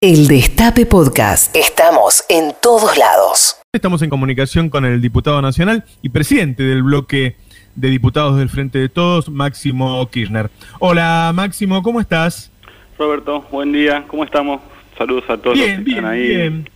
[0.00, 1.56] El Destape Podcast.
[1.56, 3.56] Estamos en todos lados.
[3.72, 7.34] Estamos en comunicación con el diputado nacional y presidente del bloque
[7.74, 10.50] de diputados del Frente de Todos, Máximo Kirchner.
[10.78, 12.52] Hola Máximo, ¿cómo estás?
[12.96, 14.60] Roberto, buen día, ¿cómo estamos?
[14.96, 16.70] Saludos a todos Bien, los que bien, están ahí bien.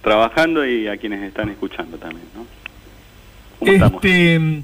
[0.00, 2.46] trabajando y a quienes están escuchando también, ¿no?
[3.58, 4.02] ¿Cómo estamos?
[4.02, 4.62] Este,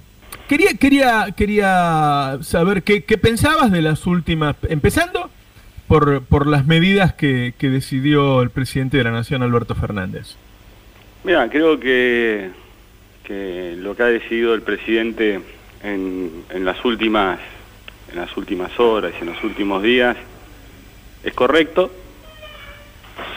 [0.49, 5.29] quería, quería, quería saber qué, qué pensabas de las últimas, empezando
[5.89, 10.37] por, por las medidas que, que decidió el presidente de la Nación, Alberto Fernández.
[11.25, 12.51] Mira, creo que,
[13.25, 15.41] que lo que ha decidido el presidente
[15.83, 17.41] en, en las últimas
[18.11, 20.17] en las últimas horas y en los últimos días
[21.25, 21.91] es correcto.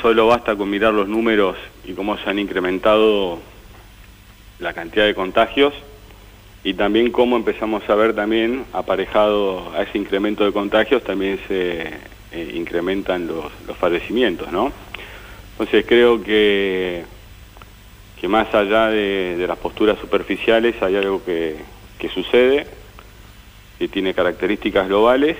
[0.01, 3.39] Solo basta con mirar los números y cómo se han incrementado
[4.59, 5.73] la cantidad de contagios
[6.63, 11.89] y también cómo empezamos a ver también aparejado a ese incremento de contagios también se
[12.31, 14.71] eh, incrementan los, los fallecimientos, ¿no?
[15.53, 17.03] Entonces creo que
[18.19, 21.55] que más allá de, de las posturas superficiales hay algo que,
[21.97, 22.67] que sucede,
[23.79, 25.37] que tiene características globales,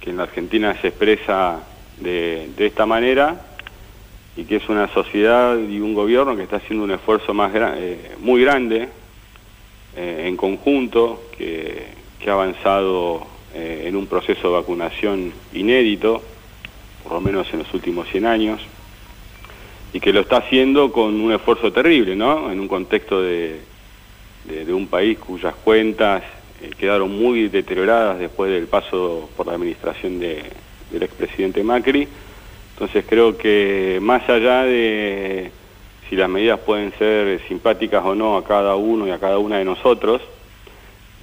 [0.00, 1.60] que en la Argentina se expresa
[1.98, 3.40] de, de esta manera
[4.36, 7.74] y que es una sociedad y un gobierno que está haciendo un esfuerzo más gra-
[7.78, 8.90] eh, muy grande
[9.96, 11.86] eh, en conjunto, que,
[12.20, 16.22] que ha avanzado eh, en un proceso de vacunación inédito,
[17.02, 18.60] por lo menos en los últimos 100 años
[19.92, 22.50] y que lo está haciendo con un esfuerzo terrible, ¿no?
[22.50, 23.60] En un contexto de,
[24.44, 26.22] de- un país cuyas cuentas
[26.60, 30.42] eh, quedaron muy deterioradas después del paso por la administración de-
[30.90, 32.08] del expresidente Macri.
[32.74, 35.52] Entonces creo que más allá de
[36.08, 39.58] si las medidas pueden ser simpáticas o no a cada uno y a cada una
[39.58, 40.20] de nosotros,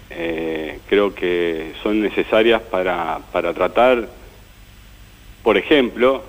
[0.10, 0.51] eh,
[0.92, 4.10] creo que son necesarias para, para tratar,
[5.42, 6.22] por ejemplo,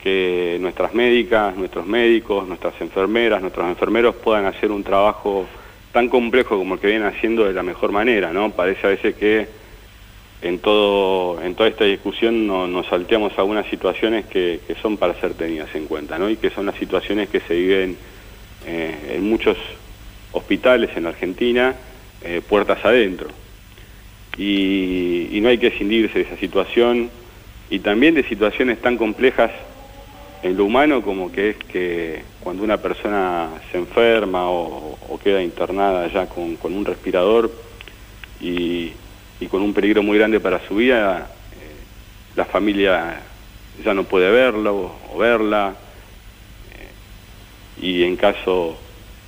[0.00, 5.48] que nuestras médicas, nuestros médicos, nuestras enfermeras, nuestros enfermeros puedan hacer un trabajo
[5.90, 8.52] tan complejo como el que vienen haciendo de la mejor manera, ¿no?
[8.52, 9.48] Parece a veces que
[10.42, 15.14] en todo en toda esta discusión no- nos salteamos algunas situaciones que, que son para
[15.20, 16.30] ser tenidas en cuenta, ¿no?
[16.30, 17.96] Y que son las situaciones que se viven
[18.64, 19.56] eh, en muchos
[20.30, 21.74] hospitales en la Argentina,
[22.22, 23.26] eh, puertas adentro.
[24.36, 27.10] Y, no hay que escindirse de esa situación.
[27.70, 29.50] Y también de situaciones tan complejas
[30.42, 36.08] en lo humano como que es que cuando una persona se enferma o, queda internada
[36.08, 37.50] ya con, un respirador
[38.40, 38.92] y,
[39.50, 43.20] con un peligro muy grande para su vida, eh, la familia
[43.84, 45.74] ya no puede verlo o, o verla.
[47.80, 48.78] Eh, y en caso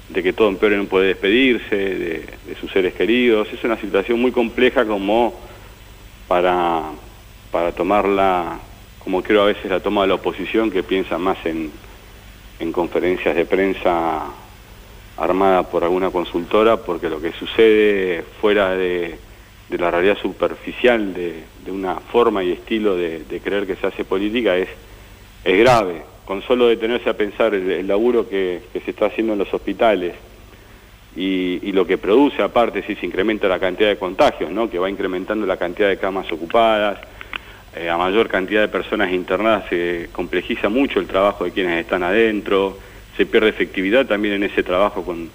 [0.08, 3.48] de que todo empeore no puede despedirse de, de sus seres queridos.
[3.52, 5.34] Es una situación muy compleja como
[6.28, 6.82] para,
[7.50, 8.60] para tomarla
[9.04, 11.70] como creo a veces la toma la oposición que piensa más en,
[12.58, 14.22] en conferencias de prensa
[15.18, 19.18] armada por alguna consultora, porque lo que sucede fuera de,
[19.68, 23.86] de la realidad superficial de, de una forma y estilo de, de creer que se
[23.86, 24.68] hace política es,
[25.44, 26.02] es grave.
[26.24, 30.14] Con solo detenerse a pensar el, laburo que, que se está haciendo en los hospitales
[31.16, 34.70] y, lo que produce aparte si se incrementa la cantidad de contagios, ¿no?
[34.70, 36.98] que va incrementando la cantidad de camas ocupadas,
[37.76, 42.02] eh, a mayor cantidad de personas internadas se complejiza mucho el trabajo de quienes están
[42.02, 42.78] adentro,
[43.16, 45.30] se pierde efectividad también en ese trabajo con,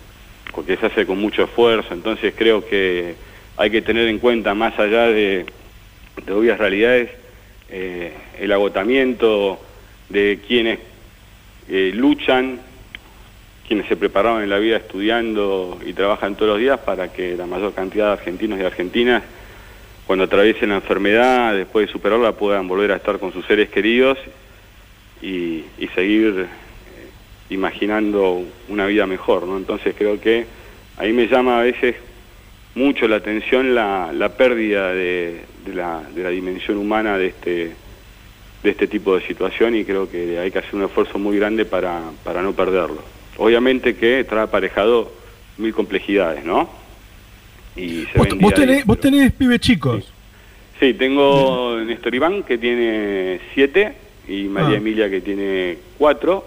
[0.54, 3.16] porque se hace con mucho esfuerzo, entonces creo que
[3.58, 5.46] hay que tener en cuenta más allá de,
[6.26, 7.10] de obvias realidades
[7.70, 9.60] eh, el agotamiento
[10.10, 10.80] de quienes
[11.70, 12.60] eh, luchan,
[13.68, 17.46] quienes se prepararon en la vida estudiando y trabajan todos los días para que la
[17.46, 19.24] mayor cantidad de argentinos y argentinas
[20.08, 24.18] cuando atraviesen la enfermedad, después de superarla, puedan volver a estar con sus seres queridos
[25.22, 26.48] y, seguir eh,
[27.52, 29.58] imaginando una vida mejor, ¿no?
[29.58, 30.48] Entonces creo que
[30.98, 31.96] ahí me llama a veces
[32.74, 35.42] mucho la atención la, la pérdida de
[35.76, 37.76] la dimensión humana de este,
[38.64, 41.66] de este tipo de situación y creo que hay que hacer un esfuerzo muy grande
[41.66, 43.02] para, para no perderlo.
[43.38, 45.12] Obviamente que trae aparejado
[45.58, 46.70] mil complejidades, ¿no?
[47.76, 50.12] Y se Vos, ven vos tenés, vos pero- tenés pibes chicos.
[50.80, 53.94] Sí, tengo Néstor Iván que tiene siete
[54.28, 54.78] y María Ah.
[54.78, 56.46] Emilia que tiene cuatro.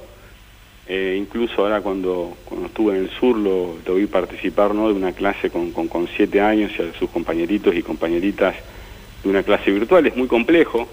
[0.89, 4.89] Eh, incluso ahora cuando, cuando estuve en el sur lo, lo vi participar ¿no?
[4.89, 8.55] de una clase con, con, con siete años y a sus compañeritos y compañeritas
[9.23, 10.07] de una clase virtual.
[10.07, 10.89] Es muy complejo,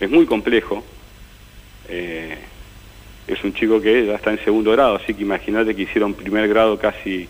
[0.00, 0.82] es muy complejo.
[1.88, 2.36] Eh,
[3.26, 6.48] es un chico que ya está en segundo grado, así que imagínate que hicieron primer
[6.48, 7.28] grado casi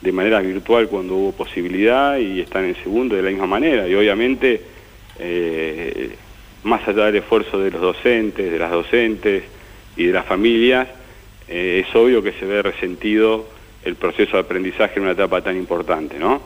[0.00, 3.86] de manera virtual cuando hubo posibilidad y están en segundo de la misma manera.
[3.86, 4.62] Y obviamente
[5.18, 6.14] eh,
[6.62, 9.42] más allá del esfuerzo de los docentes, de las docentes
[9.96, 10.88] y de las familias,
[11.48, 13.46] eh, es obvio que se ve resentido
[13.84, 16.40] el proceso de aprendizaje en una etapa tan importante, ¿no?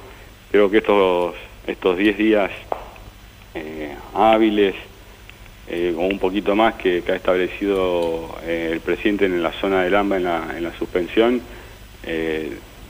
[0.50, 1.34] Creo que estos
[1.66, 2.50] estos 10 días
[4.14, 4.74] hábiles,
[5.68, 10.16] eh, o un poquito más que, ha establecido el presidente en la zona del AMBA
[10.16, 11.40] en la, en la suspensión,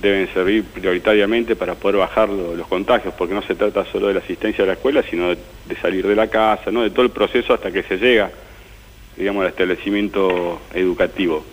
[0.04, 4.20] deben servir prioritariamente para poder bajar los contagios, porque no se trata solo de la
[4.20, 5.38] asistencia a la escuela, sino de,
[5.80, 6.82] salir de la casa, ¿no?
[6.82, 8.30] de todo el proceso hasta que se llega,
[9.16, 11.44] digamos, al establecimiento educativo.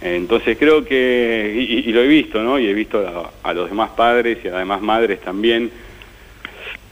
[0.00, 2.58] Entonces creo que, y, lo he visto, ¿no?
[2.58, 5.72] Y he visto a, a, los demás padres y además madres también,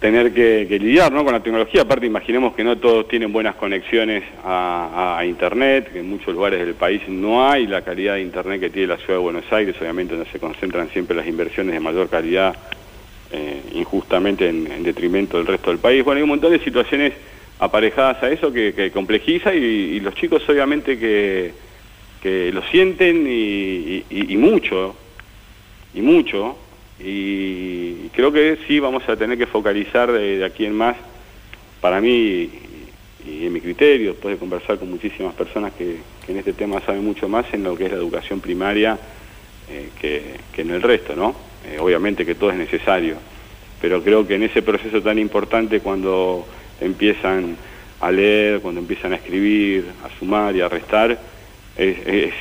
[0.00, 1.24] tener que, lidiar ¿no?
[1.24, 1.82] con la tecnología.
[1.82, 6.74] Aparte, imaginemos que no todos tienen buenas conexiones a, Internet, que en muchos lugares del
[6.74, 10.14] país no hay la calidad de Internet que tiene la ciudad de Buenos Aires, obviamente
[10.14, 12.54] donde se concentran siempre las inversiones de mayor calidad,
[13.32, 16.04] eh, injustamente en, detrimento del resto del país.
[16.04, 17.12] Bueno, hay un montón de situaciones
[17.58, 21.52] aparejadas a eso que, complejiza y, los chicos obviamente que,
[22.22, 24.94] que lo sienten y mucho,
[25.94, 26.56] y mucho,
[26.98, 30.96] y creo que sí vamos a tener que focalizar de, aquí en más,
[31.80, 32.50] para mí
[33.26, 35.98] y, en mi criterio, después de conversar con muchísimas personas que,
[36.28, 38.98] en este tema saben mucho más, en lo que es la educación primaria
[39.70, 41.34] eh, que, en el resto, ¿no?
[41.66, 43.16] Eh, obviamente que todo es necesario,
[43.80, 46.46] pero creo que en ese proceso tan importante cuando
[46.80, 47.56] empiezan
[48.00, 51.18] a leer, cuando empiezan a escribir, a sumar y a restar,
[51.76, 52.32] es,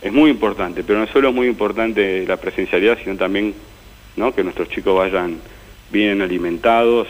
[0.00, 3.54] es muy importante, pero no solo es muy importante la presencialidad, sino también
[4.16, 4.34] ¿no?
[4.34, 5.38] que nuestros chicos vayan
[5.90, 7.08] bien alimentados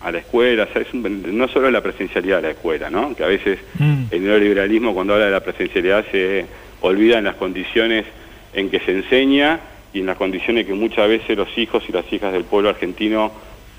[0.00, 3.14] a la escuela, no solo la presencialidad de la escuela, ¿no?
[3.14, 4.04] que a veces mm.
[4.10, 6.46] el neoliberalismo cuando habla de la presencialidad se
[6.80, 8.04] olvida en las condiciones
[8.52, 9.60] en que se enseña
[9.92, 13.30] y en las condiciones que muchas veces los hijos y las hijas del pueblo argentino,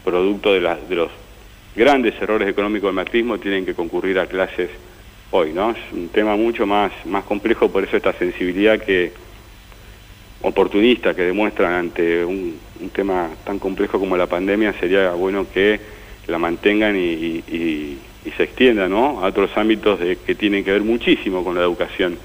[0.03, 1.09] producto de, de los
[1.75, 4.69] grandes errores económicos del macrismo, tienen que concurrir a clases
[5.31, 5.51] hoy.
[5.51, 5.71] ¿no?
[5.71, 9.11] Es un tema mucho más, más complejo, por eso esta sensibilidad que
[10.43, 12.61] oportunista que demuestran ante un,
[12.93, 15.79] tema tan complejo como la pandemia, sería bueno que
[16.27, 17.97] la mantengan y,
[18.37, 19.23] se extienda ¿no?
[19.23, 22.17] a otros ámbitos de, que tienen que ver muchísimo con la educación.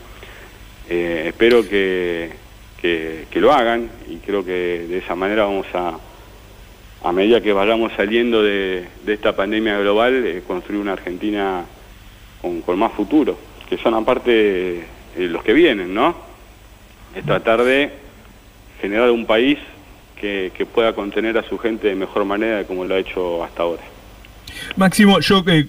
[0.88, 2.31] Eh, espero que,
[2.81, 5.99] que, lo hagan y creo que de esa manera vamos a,
[7.03, 11.65] a medida que vayamos saliendo de, esta pandemia global, eh, construir una Argentina
[12.41, 13.38] con, con, más futuro,
[13.69, 14.85] que son aparte eh,
[15.17, 16.17] los que vienen, ¿no?
[17.15, 18.07] Es tratar de
[18.81, 19.59] generar un país
[20.21, 23.83] que, pueda contener a su gente de mejor manera como lo ha hecho hasta ahora.
[24.77, 25.69] Máximo, yo eh,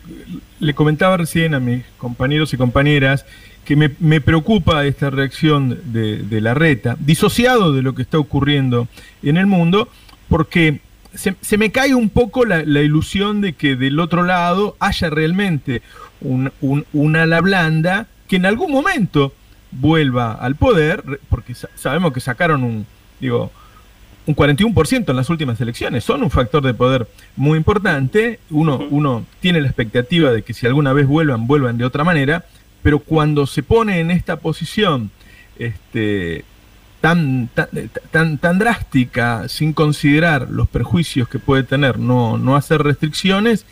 [0.60, 3.26] le comentaba recién a mis compañeros y compañeras
[3.66, 8.88] que me, preocupa esta reacción de, la reta, disociado de lo que está ocurriendo
[9.22, 9.90] en el mundo,
[10.28, 10.80] porque
[11.14, 15.84] se, me cae un poco la, ilusión de que del otro lado haya realmente
[16.22, 16.52] un,
[16.94, 19.34] una ala blanda que en algún momento
[19.72, 22.88] vuelva al poder, porque sabemos que sacaron un,
[23.20, 23.52] digo,
[24.26, 29.26] un 41% en las últimas elecciones, son un factor de poder muy importante, uno, uno
[29.40, 32.46] tiene la expectativa de que si alguna vez vuelvan, vuelvan de otra manera,
[32.84, 35.10] pero cuando se pone en esta posición
[35.58, 36.46] este,
[37.02, 37.50] tan,
[38.12, 43.66] tan, tan, drástica, sin considerar los perjuicios que puede tener no, no hacer restricciones,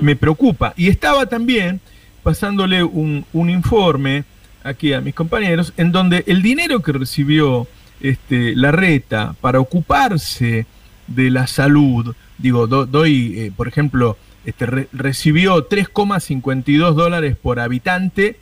[0.00, 0.74] me preocupa.
[0.76, 1.80] Y estaba también
[2.22, 4.24] pasándole un, un informe
[4.62, 7.66] aquí a mis compañeros, en donde el dinero que recibió
[8.04, 10.66] este, la reta para ocuparse
[11.06, 18.38] de la salud, digo, doy, eh, por ejemplo, este, recibió 3,52 dólares por habitante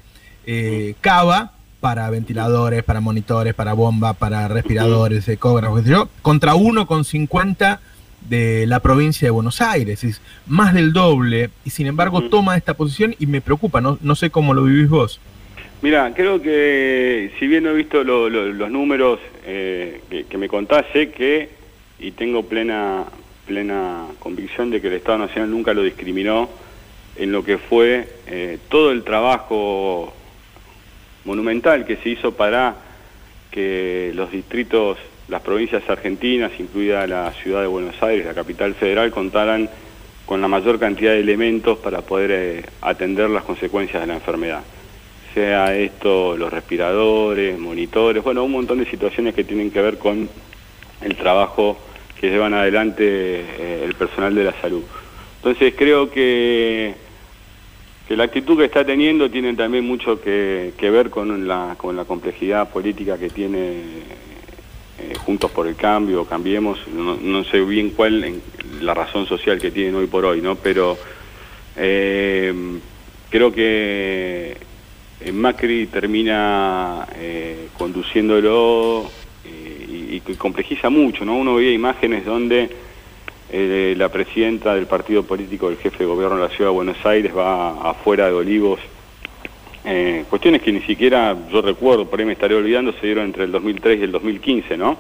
[0.47, 7.79] eh, Cava para ventiladores, para monitores, para bomba, para respiradores, ecógrafos, yo, contra 1,50
[8.29, 12.75] de la provincia de Buenos Aires, es más del doble, y sin embargo toma esta
[12.75, 15.21] posición y me preocupa, no, no sé cómo lo vivís vos.
[15.83, 21.49] Mira, creo que si bien he visto los números eh, que, me contás, sé que,
[21.99, 23.05] y tengo plena,
[23.49, 26.49] plena convicción de que el Estado Nacional nunca lo discriminó
[27.17, 30.15] en lo que fue eh, todo el trabajo
[31.25, 32.77] monumental que se hizo para
[33.51, 39.11] que los distritos, las provincias argentinas, incluida la ciudad de Buenos Aires, la capital federal,
[39.11, 39.69] contaran
[40.27, 44.63] con la mayor cantidad de elementos para poder eh, atender las consecuencias de la enfermedad
[45.35, 50.29] sea esto los respiradores, monitores, bueno, un montón de situaciones que tienen que ver con
[51.01, 51.79] el trabajo
[52.21, 54.83] que llevan adelante eh, el personal de la salud.
[55.37, 56.95] Entonces creo que,
[58.07, 62.05] que la actitud que está teniendo tiene también mucho que, ver con la, con la
[62.05, 63.59] complejidad política que tiene
[64.99, 68.41] eh, Juntos por el Cambio, Cambiemos, no, sé bien cuál
[68.81, 70.57] la razón social que tienen hoy por hoy, ¿no?
[70.57, 70.97] Pero...
[71.75, 72.53] Eh,
[73.33, 74.57] creo que
[75.33, 77.07] Macri termina
[77.77, 79.11] conduciéndolo
[79.45, 81.37] y, complejiza mucho, ¿no?
[81.37, 82.71] Uno veía imágenes donde
[83.97, 87.33] la presidenta del partido político del jefe de gobierno de la ciudad de Buenos Aires
[87.37, 88.81] va afuera de Olivos
[89.85, 93.45] eh, cuestiones que ni siquiera yo recuerdo, por ahí me estaré olvidando, se dieron entre
[93.45, 94.97] el 2003 y el 2015, ¿no?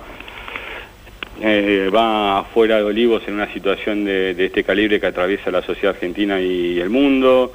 [1.41, 5.95] Eh, va afuera de Olivos en una situación de, este calibre que atraviesa la sociedad
[5.95, 7.53] argentina y el mundo.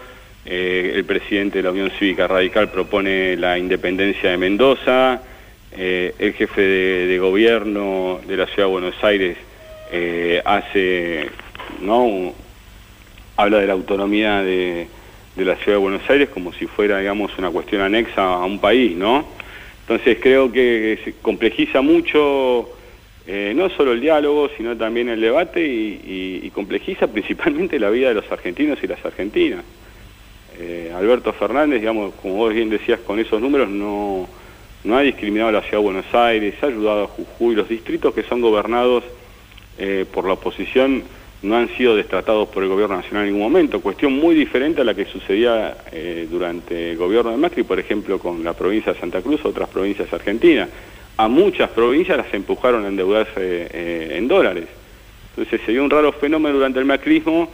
[0.49, 5.21] Eh, el presidente de la Unión Cívica Radical propone la independencia de Mendoza.
[5.77, 9.37] el jefe de, gobierno de la Ciudad de Buenos Aires
[10.45, 11.29] hace,
[11.81, 12.33] ¿no?
[13.35, 14.87] Habla de la autonomía de,
[15.35, 18.95] la Ciudad de Buenos Aires como si fuera, digamos, una cuestión anexa a un país,
[18.95, 19.25] ¿no?
[19.81, 22.69] Entonces creo que se complejiza mucho
[23.29, 28.15] eh, no solo el diálogo, sino también el debate y, complejiza principalmente la vida de
[28.15, 29.63] los argentinos y las argentinas.
[30.59, 34.27] Eh, Alberto Fernández, digamos, como vos bien decías, con esos números no,
[34.83, 38.13] no ha discriminado a la Ciudad de Buenos Aires, ha ayudado a Jujuy, los distritos
[38.13, 39.03] que son gobernados
[39.77, 41.03] eh, por la oposición
[41.43, 44.83] no han sido destratados por el gobierno nacional en ningún momento, cuestión muy diferente a
[44.83, 48.99] la que sucedía eh, durante el gobierno de Macri, por ejemplo, con la provincia de
[48.99, 50.69] Santa Cruz, otras provincias argentinas.
[51.17, 54.65] A muchas provincias las empujaron a endeudarse eh, en dólares.
[55.29, 57.49] Entonces se dio un raro fenómeno durante el macrismo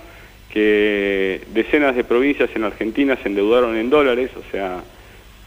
[0.54, 4.84] que decenas de provincias en Argentina se endeudaron en dólares, o sea,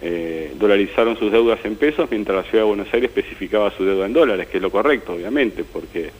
[0.02, 4.06] eh, dolarizaron sus deudas en pesos, mientras la ciudad de Buenos Aires especificaba su deuda
[4.06, 6.10] en dólares, que es lo correcto, obviamente, porque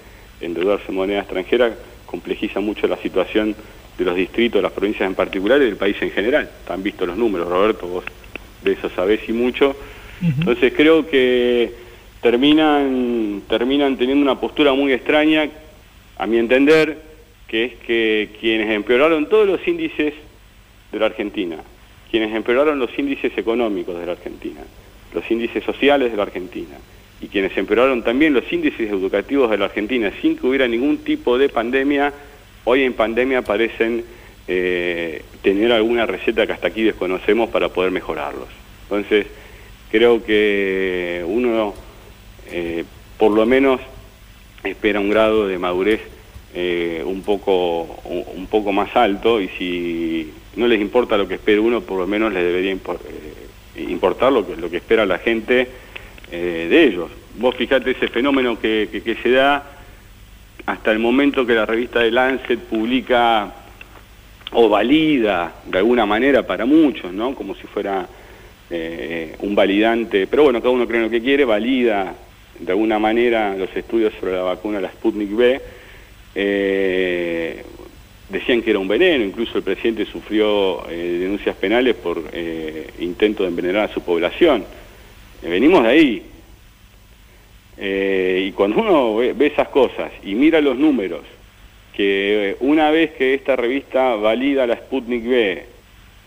[0.41, 1.75] endeudarse en moneda extranjera
[2.07, 3.57] complejiza mucho la situación
[3.99, 6.49] de los distritos, de las provincias en particular y del país en general.
[6.69, 8.05] Han visto los números, Roberto, vos
[8.63, 9.75] de eso sabés y mucho.
[10.23, 11.73] Entonces creo que
[12.23, 15.49] terminan, terminan teniendo una postura muy extraña,
[16.19, 17.16] a mi entender,
[17.49, 20.15] que es que quienes empeoraron todos los índices
[20.93, 21.57] de la Argentina,
[22.11, 24.61] quienes empeoraron los índices económicos de la Argentina,
[25.15, 26.77] los índices sociales de la Argentina,
[27.21, 31.39] y quienes empeoraron también los índices educativos de la Argentina sin que hubiera ningún tipo
[31.39, 32.13] de pandemia,
[32.65, 34.05] hoy en pandemia parecen
[34.49, 38.49] eh, tener alguna receta que hasta aquí desconocemos para poder mejorarlos.
[38.83, 39.27] Entonces,
[39.91, 41.75] creo que uno,
[42.51, 42.85] eh,
[43.19, 43.81] por lo menos,
[44.63, 46.16] espera un grado de madurez
[46.59, 47.83] eh, un, poco,
[48.35, 52.07] un poco más alto y si no les importa lo que espera uno, por lo
[52.07, 52.75] menos les debería
[53.77, 55.69] importar lo que, lo que espera la gente
[56.33, 57.11] eh, de ellos.
[57.37, 58.89] Vos fijate ese fenómeno que,
[59.23, 59.67] se da
[60.65, 63.53] hasta el momento que la revista de Lancet publica
[64.53, 67.35] o valida de alguna manera para muchos, ¿no?
[67.35, 68.09] Como si fuera
[68.71, 72.15] eh, un validante, pero bueno, cada uno cree lo que quiere, valida
[72.59, 75.76] de alguna manera los estudios sobre la vacuna, la Sputnik B.
[76.39, 77.65] Eh,
[78.29, 82.23] decían que era un veneno, incluso el presidente sufrió denuncias penales por
[82.99, 84.65] intento de envenenar a su población.
[85.43, 86.23] Eh, venimos de ahí.
[87.79, 91.23] Eh, y cuando uno ve, esas cosas y mira los números,
[91.93, 95.65] que eh, una vez que esta revista valida la Sputnik B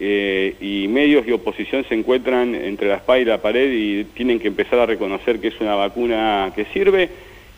[0.01, 4.47] y medios y oposición se encuentran entre la espada y la pared y tienen que
[4.47, 7.09] empezar a reconocer que es una vacuna que sirve,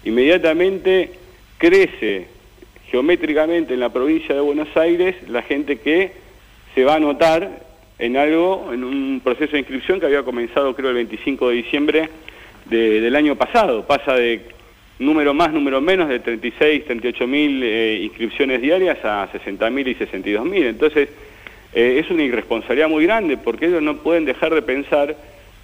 [0.05, 1.11] inmediatamente
[1.59, 2.25] crece
[2.91, 6.11] geométricamente en la provincia de Buenos Aires la gente que
[6.75, 7.63] se va a notar
[7.97, 12.09] en algo, en un proceso de inscripción que había comenzado creo el 25 de diciembre
[12.65, 13.85] del año pasado.
[13.87, 14.41] Pasa de
[14.99, 19.95] número más, número menos, de 36, 38 mil eh, inscripciones diarias a 60 mil y
[19.95, 20.65] 62 mil.
[20.65, 21.09] Entonces,
[21.73, 25.15] eh, es una irresponsabilidad muy grande porque ellos no pueden dejar de pensar,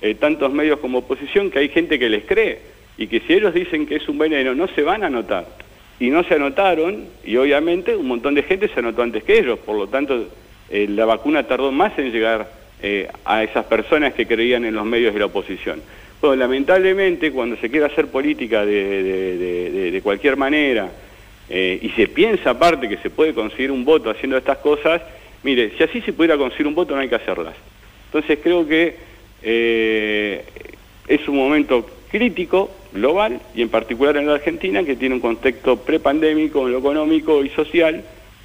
[0.01, 2.59] eh, tantos medios como oposición, que hay gente que les cree
[2.97, 5.66] y que si ellos dicen que es un veneno, no se van a anotar.
[5.99, 9.57] Y no se anotaron, y obviamente un montón de gente se anotó antes que ellos,
[9.59, 10.27] por lo tanto
[10.69, 12.51] eh, la vacuna tardó más en llegar
[12.81, 15.81] eh, a esas personas que creían en los medios de la oposición.
[16.21, 20.89] Bueno, lamentablemente cuando se quiere hacer política de, cualquier manera
[21.49, 25.01] eh, y se piensa aparte que se puede conseguir un voto haciendo estas cosas,
[25.43, 27.55] mire, si así se pudiera conseguir un voto no hay que hacerlas.
[28.07, 28.95] Entonces creo que
[31.07, 35.77] es un momento crítico, global, y en particular en la Argentina, que tiene un contexto
[35.77, 38.03] prepandémico en lo económico y social,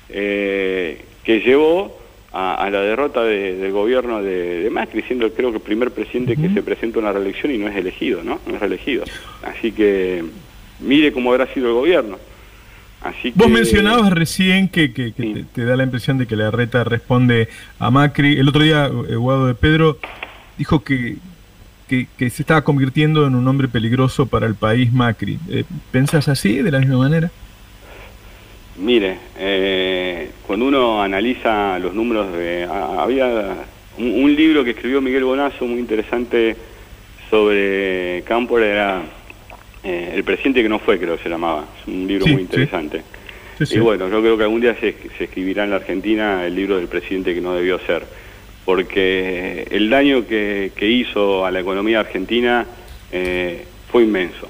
[0.08, 1.96] que llevó
[2.32, 6.62] a, la derrota del gobierno de, Macri, siendo creo que el primer presidente que se
[6.62, 8.40] presenta a una reelección y no es elegido, ¿no?
[8.46, 9.04] No es reelegido.
[9.42, 10.24] Así que
[10.80, 12.18] mire cómo habrá sido el gobierno.
[13.02, 17.90] Así Vos mencionabas recién que, te, da la impresión de que la reta responde a
[17.90, 18.38] Macri.
[18.38, 19.98] El otro día, Eduardo de Pedro
[20.56, 21.16] dijo que,
[22.16, 25.38] que, se estaba convirtiendo en un hombre peligroso para el país Macri.
[25.50, 27.30] Eh, ¿Pensás así, de la misma manera?
[28.76, 32.64] Mire, eh, cuando uno analiza los números de...
[32.64, 33.56] había
[33.98, 36.56] un, libro que escribió Miguel Bonazo muy interesante
[37.28, 39.02] sobre Campo, era
[39.84, 41.66] eh, El presidente que no fue, creo que se llamaba.
[41.80, 43.02] Es un libro muy interesante.
[43.60, 46.88] y bueno, yo creo que algún día se, escribirá en la Argentina el libro del
[46.88, 48.06] presidente que no debió ser.
[48.64, 52.66] Porque el daño que, hizo a la economía argentina
[53.10, 54.48] eh, fue inmenso.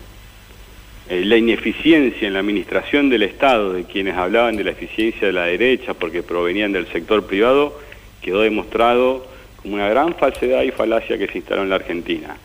[1.09, 5.33] Eh, la ineficiencia en la administración del Estado, de quienes hablaban de la eficiencia de
[5.33, 7.79] la derecha porque provenían del sector privado,
[8.21, 9.27] quedó demostrado
[9.61, 12.37] como una gran falsedad y falacia que se instaló en la Argentina.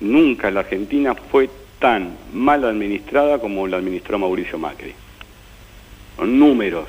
[0.00, 4.92] Nunca la Argentina fue tan mal administrada como la administró Mauricio Macri.
[6.16, 6.88] Con números,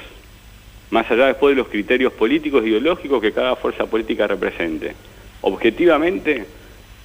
[0.91, 4.93] más allá después de los criterios políticos e ideológicos que cada fuerza política represente.
[5.41, 6.45] Objetivamente,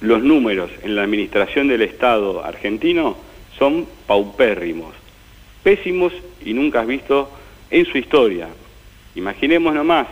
[0.01, 3.17] los números en la administración del Estado argentino
[3.57, 4.95] son paupérrimos,
[5.63, 7.29] pésimos y nunca visto
[7.69, 8.47] en su historia.
[9.15, 10.07] Imaginemos nomás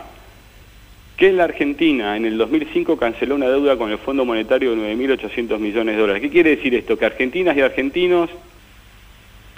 [1.17, 5.59] que la Argentina en el 2005 canceló una deuda con el Fondo Monetario de 9.800
[5.59, 6.21] millones de dólares.
[6.21, 6.97] ¿Qué quiere decir esto?
[6.97, 8.29] Que argentinas y argentinos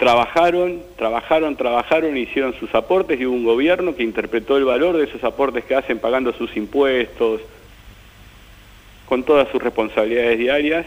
[0.02, 5.04] trabajaron, trabajaron, trabajaron, hicieron sus aportes y hubo un gobierno que interpretó el valor de
[5.04, 7.40] esos aportes que hacen pagando sus impuestos,
[9.08, 10.86] con todas sus responsabilidades diarias,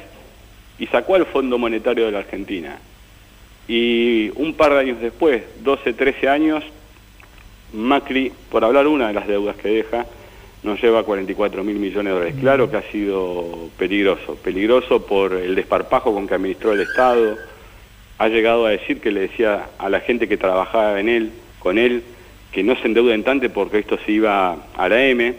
[0.80, 2.78] y sacó al Fondo Monetario de la Argentina.
[3.70, 6.66] Y un par de años después, 12, 13 años,
[7.72, 10.06] Macri, por hablar una de las deudas que deja,
[10.62, 12.36] nos lleva 44 mil millones de dólares.
[12.42, 17.38] Claro que ha sido peligroso, peligroso por el desparpajo con que administró el Estado.
[18.18, 21.78] Ha llegado a decir que le decía a la gente que trabajaba en él, con
[21.78, 22.04] él,
[22.52, 25.34] que no se endeuden tanto porque esto se iba a la M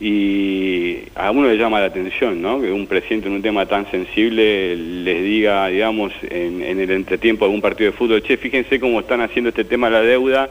[0.00, 2.58] y a uno le llama la atención, ¿no?
[2.58, 7.50] Que un presidente en un tema tan sensible les diga, digamos, en, el entretiempo de
[7.50, 10.48] algún partido de fútbol, che, fíjense cómo están haciendo este tema de la deuda,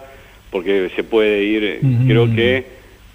[0.52, 2.66] porque se puede ir, creo que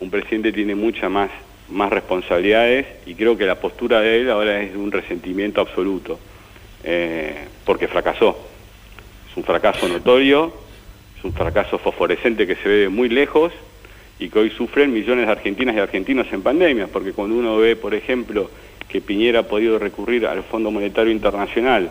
[0.01, 1.31] un presidente tiene muchas más,
[1.71, 6.19] más responsabilidades y creo que la postura de él ahora es un resentimiento absoluto,
[6.85, 8.37] eh, porque fracasó.
[9.31, 10.53] Es un fracaso notorio,
[11.19, 13.53] es un fracaso fosforescente que se ve muy lejos,
[14.19, 17.77] y que hoy sufren millones de argentinas y argentinos en pandemia, porque cuando uno ve,
[17.77, 18.51] por ejemplo,
[18.89, 21.91] que Piñera ha podido recurrir al Fondo Monetario Internacional,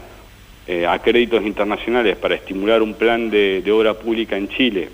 [0.66, 4.88] eh, a créditos internacionales para estimular un plan de, obra pública en Chile,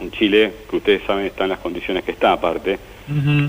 [0.00, 2.78] en Chile, que ustedes saben está en las condiciones que está aparte,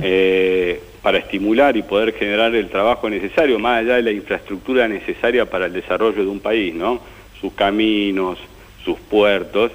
[0.01, 5.45] eh, para estimular y poder generar el trabajo necesario, más allá de la infraestructura necesaria
[5.45, 7.01] para el desarrollo de un país, ¿no?
[7.39, 8.39] Sus caminos,
[8.83, 9.71] sus puertos,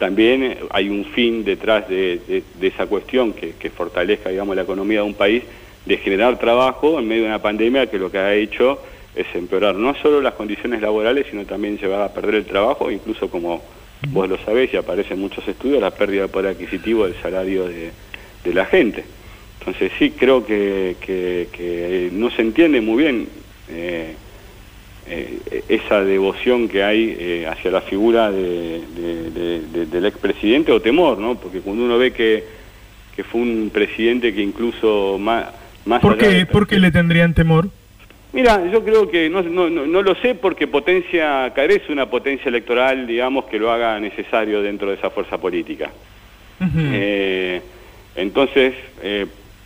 [0.00, 5.06] también eh, hay un fin detrás de, esa cuestión que, fortalezca digamos, la economía de
[5.06, 5.44] un país,
[5.84, 8.80] de generar trabajo en medio de una pandemia que lo que ha hecho
[9.14, 13.28] es empeorar no solo las condiciones laborales, sino también llevar a perder el trabajo, incluso
[13.28, 13.62] como
[14.08, 17.68] vos lo sabés y aparece en muchos estudios, la pérdida de poder adquisitivo del salario
[17.68, 17.92] de,
[18.54, 19.04] la gente.
[19.60, 23.28] Entonces sí, creo que, no se entiende muy bien.
[23.68, 24.14] Eh,
[25.12, 28.80] eh, esa devoción que hay eh, hacia la figura de,
[29.90, 31.34] del expresidente o temor, ¿no?
[31.34, 32.44] Porque cuando uno ve que,
[33.16, 35.46] que fue un presidente que incluso más...
[35.84, 37.68] más ¿Por, qué, ¿Por qué le tendrían temor?
[38.32, 43.06] Mira, yo creo que no, no, no, lo sé porque potencia carece una potencia electoral,
[43.06, 45.90] digamos, que lo haga necesario dentro de esa fuerza política.
[46.60, 47.60] eh,
[48.14, 48.74] entonces,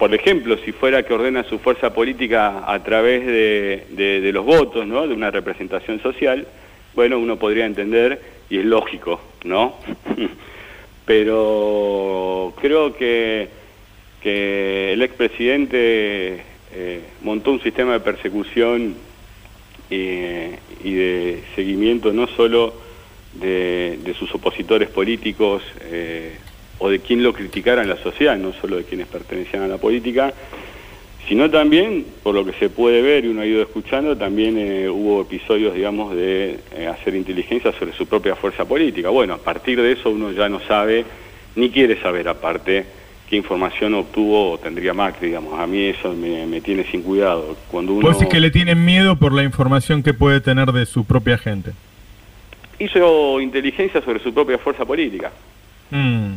[0.04, 5.14] por ejemplo, si fuera que ordena su fuerza política a través de, los votos, de
[5.14, 6.46] una representación social,
[6.94, 9.76] bueno, uno podría entender, y es lógico, ¿no?
[11.06, 13.48] Pero creo que,
[14.22, 16.42] el expresidente
[16.74, 18.96] eh, montó un sistema de persecución
[19.88, 20.50] y,
[20.82, 22.74] de seguimiento no solo
[23.32, 26.36] de, sus opositores políticos, eh,
[26.78, 29.78] o de quien lo criticara en la sociedad, no solo de quienes pertenecían a la
[29.78, 30.32] política,
[31.28, 34.88] sino también, por lo que se puede ver y uno ha ido escuchando, también eh,
[34.90, 39.08] hubo episodios, digamos, de eh, hacer inteligencia sobre su propia fuerza política.
[39.08, 41.04] Bueno, a partir de eso uno ya no sabe,
[41.56, 42.84] ni quiere saber aparte,
[43.28, 45.58] qué información obtuvo o tendría Macri, digamos.
[45.58, 47.56] A mí eso me, tiene sin cuidado.
[47.70, 48.02] Cuando uno...
[48.12, 51.72] Pues que le tienen miedo por la información que puede tener de su propia gente.
[52.78, 55.32] Hizo inteligencia sobre su propia fuerza política.
[55.90, 56.34] Mm.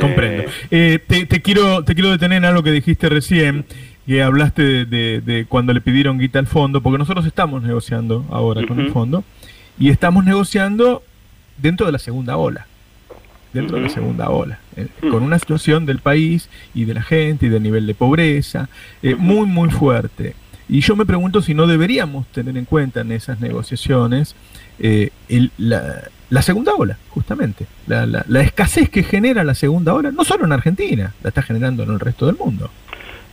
[0.00, 0.44] Comprendo.
[0.70, 3.64] Eh, te, quiero, te quiero detener en algo que dijiste recién,
[4.06, 8.80] que hablaste de, cuando le pidieron guita al fondo, porque nosotros estamos negociando ahora con
[8.80, 9.24] el fondo,
[9.78, 11.02] y estamos negociando
[11.58, 12.66] dentro de la segunda ola,
[13.52, 17.46] dentro de la segunda ola, eh, con una situación del país y de la gente
[17.46, 18.68] y del nivel de pobreza
[19.02, 20.34] eh, muy, muy fuerte.
[20.68, 24.34] Y yo me pregunto si no deberíamos tener en cuenta en esas negociaciones
[24.78, 27.66] el, la, la segunda ola, justamente.
[27.86, 31.90] La, escasez que genera la segunda ola, no solo en Argentina, la está generando en
[31.90, 32.70] el resto del mundo.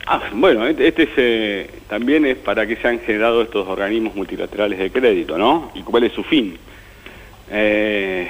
[0.06, 4.80] Ah, bueno, este, este es, también es para que se han generado estos organismos multilaterales
[4.80, 5.72] de crédito, ¿no?
[5.76, 6.58] ¿Y cuál es su fin?
[7.50, 8.28] Eh,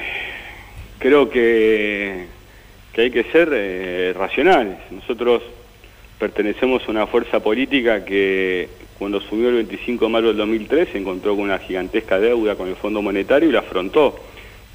[1.00, 2.28] creo que,
[2.94, 4.78] que, hay que ser eh, racionales.
[4.92, 5.42] Nosotros
[6.20, 11.00] pertenecemos a una fuerza política que cuando subió el 25 de mayo del 2003 se
[11.00, 14.29] encontró con una gigantesca deuda con el Fondo Monetario y la afrontó.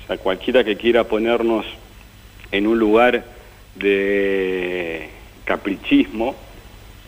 [0.05, 1.65] O sea, cualquiera que quiera ponernos
[2.53, 3.25] en un lugar
[3.75, 5.09] de
[5.45, 6.37] caprichismo,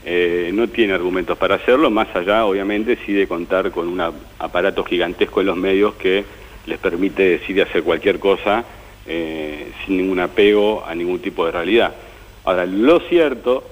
[0.04, 4.00] eh, no tiene argumentos para hacerlo, más allá, obviamente, sí de contar con un
[4.38, 6.24] aparato gigantesco en los medios que
[6.66, 8.64] les permite decir y hacer cualquier cosa
[9.06, 11.94] eh, sin ningún apego a ningún tipo de realidad.
[12.44, 13.64] Ahora, lo cierto,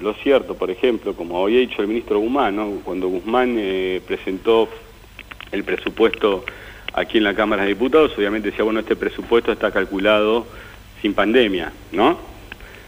[0.00, 4.68] lo cierto, por ejemplo, como había dicho el ministro Guzmán, cuando Guzmán eh, presentó
[5.50, 6.44] el presupuesto
[6.96, 10.46] aquí en la Cámara de Diputados, obviamente decía, bueno, este presupuesto está calculado
[11.00, 12.18] sin pandemia, ¿no?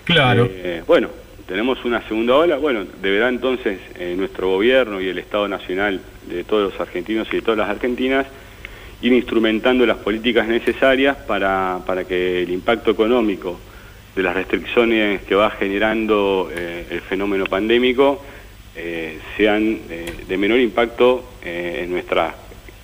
[0.04, 0.48] Claro.
[0.86, 1.10] bueno,
[1.48, 6.44] tenemos una segunda ola, bueno, deberá entonces eh, nuestro gobierno y el Estado Nacional de
[6.44, 8.26] todos los argentinos y de todas las argentinas
[9.00, 13.58] ir instrumentando las políticas necesarias para, que el impacto económico
[14.14, 18.22] de las restricciones que va generando eh, el fenómeno pandémico
[18.76, 19.78] eh, sean
[20.28, 22.34] de menor impacto en nuestras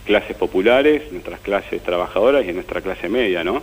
[0.05, 3.63] clases populares, nuestras clases trabajadoras y en nuestra clase media, ¿no?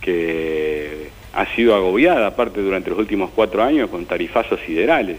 [0.00, 5.18] Que ha sido agobiada, aparte durante los últimos cuatro años, con tarifazos siderales.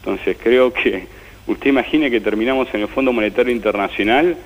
[0.00, 1.06] Entonces creo que
[1.46, 4.36] usted imagine que terminamos en el Fondo Monetario Internacional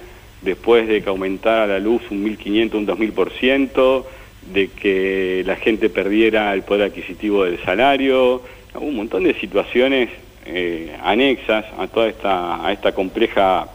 [0.42, 4.04] después de que aumentara la luz un 1.500, un 2.000%,
[4.52, 8.42] de que la gente perdiera el poder adquisitivo del salario,
[8.74, 10.10] un montón de situaciones
[10.44, 13.66] eh, anexas a toda esta, a esta compleja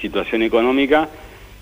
[0.00, 1.08] situación económica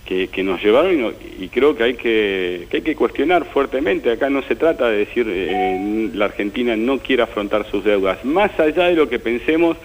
[0.05, 4.11] que, nos llevaron y, creo que hay que, hay que cuestionar fuertemente.
[4.11, 8.59] Acá no se trata de decir eh, la Argentina no quiere afrontar sus deudas, más
[8.59, 9.77] allá de lo que pensemos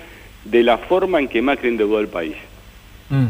[0.45, 2.35] de la forma en que Macri endeudó el país.
[3.09, 3.27] Mm.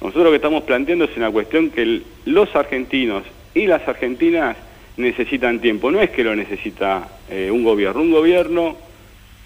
[0.00, 3.22] Nosotros lo que estamos planteando es una cuestión que los argentinos
[3.54, 4.56] y las argentinas
[4.96, 5.92] necesitan tiempo.
[5.92, 8.02] No es que lo necesita eh, un gobierno.
[8.02, 8.76] Un gobierno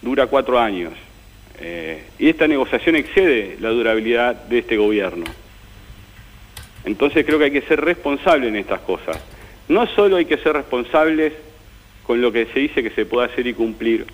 [0.00, 0.92] dura cuatro años.
[1.60, 5.24] Eh, y esta negociación excede la durabilidad de este gobierno.
[6.84, 9.18] Entonces creo que hay que ser responsable en estas cosas.
[9.68, 11.32] No solo hay que ser responsables
[12.06, 14.06] con lo que se dice que se puede hacer y cumplir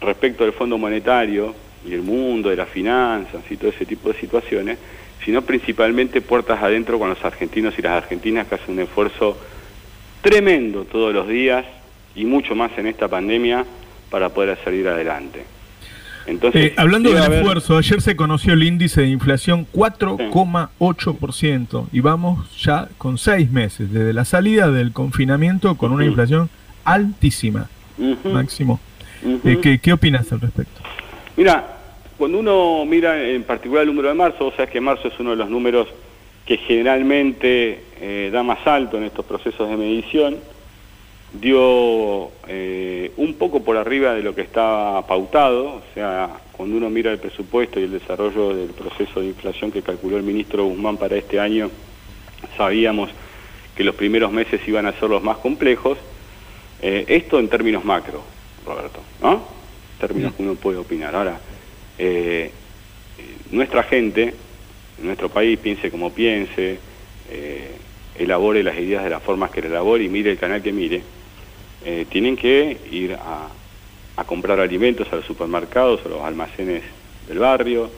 [0.00, 1.54] respecto al Fondo Monetario
[1.84, 4.78] y el mundo de las finanzas y todo ese tipo de situaciones,
[5.24, 9.36] sino principalmente puertas adentro con los argentinos y las argentinas que hacen un esfuerzo
[10.22, 11.64] tremendo todos los días
[12.14, 13.64] y mucho más en esta pandemia
[14.10, 15.55] para poder salir adelante.
[16.26, 22.88] Eh, hablando del esfuerzo, ayer se conoció el índice de inflación 4,8% y vamos ya
[22.98, 26.50] con seis meses desde la salida del confinamiento con una inflación
[26.84, 27.70] altísima,
[28.24, 28.80] máximo.
[29.44, 30.80] Eh, ¿qué, opinas al respecto?
[31.36, 31.76] Mira,
[32.18, 35.30] cuando uno mira en particular el número de marzo, o sea que marzo es uno
[35.30, 35.86] de los números
[36.44, 40.38] que generalmente eh, da más alto en estos procesos de medición,
[41.32, 46.88] dio eh, un poco por arriba de lo que estaba pautado, o sea, cuando uno
[46.90, 50.96] mira el presupuesto y el desarrollo del proceso de inflación que calculó el ministro Guzmán
[50.96, 51.70] para este año,
[52.56, 53.10] sabíamos
[53.76, 55.98] que los primeros meses iban a ser los más complejos.
[56.80, 58.22] Eh, esto en términos macro,
[58.64, 59.42] Roberto, ¿no?
[60.00, 61.14] Términos que uno puede opinar.
[61.14, 61.38] Ahora,
[61.98, 62.50] eh,
[63.50, 64.34] nuestra gente,
[65.02, 66.78] nuestro país, piense como piense,
[68.18, 71.02] elabore las ideas de las formas que le elabore y mire el canal que mire,
[71.84, 73.48] eh, tienen que ir a,
[74.24, 76.82] comprar alimentos a los supermercados, a los almacenes
[77.28, 77.90] del barrio,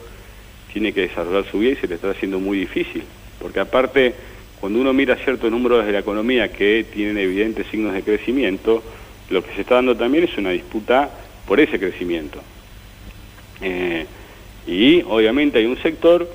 [0.71, 3.03] tiene que desarrollar su vida y se le está haciendo muy difícil,
[3.39, 4.13] porque aparte,
[4.59, 8.83] cuando uno mira ciertos números de la economía que tienen evidentes signos de crecimiento,
[9.29, 11.09] lo que se está dando también es una disputa
[11.47, 12.41] por ese crecimiento.
[13.61, 14.05] Eh,
[14.67, 16.29] y obviamente hay un sector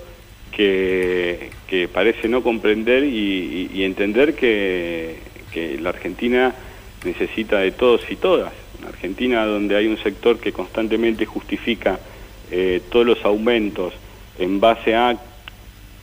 [0.56, 5.18] que, parece no comprender y, entender que,
[5.80, 6.54] la Argentina
[7.04, 8.52] necesita de todos y todas.
[8.80, 12.00] En Argentina, donde hay un sector que constantemente justifica
[12.50, 13.94] eh, todos los aumentos
[14.38, 15.16] en base a,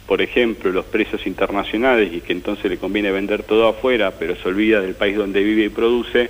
[0.07, 4.47] por ejemplo, los precios internacionales y que entonces le conviene vender todo afuera, pero se
[4.47, 6.29] olvida del país donde vive y produce,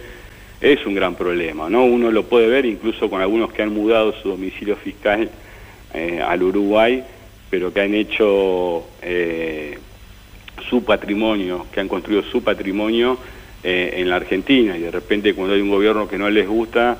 [0.59, 1.69] es un gran problema.
[1.69, 1.85] ¿no?
[1.85, 5.29] Uno lo puede ver incluso con algunos que han mudado su domicilio fiscal
[5.93, 7.03] eh, al Uruguay,
[7.51, 9.77] pero que han hecho eh,
[10.67, 13.19] su patrimonio, que han construido su patrimonio
[13.63, 16.97] eh, en la Argentina y de repente cuando hay un gobierno que no les gusta,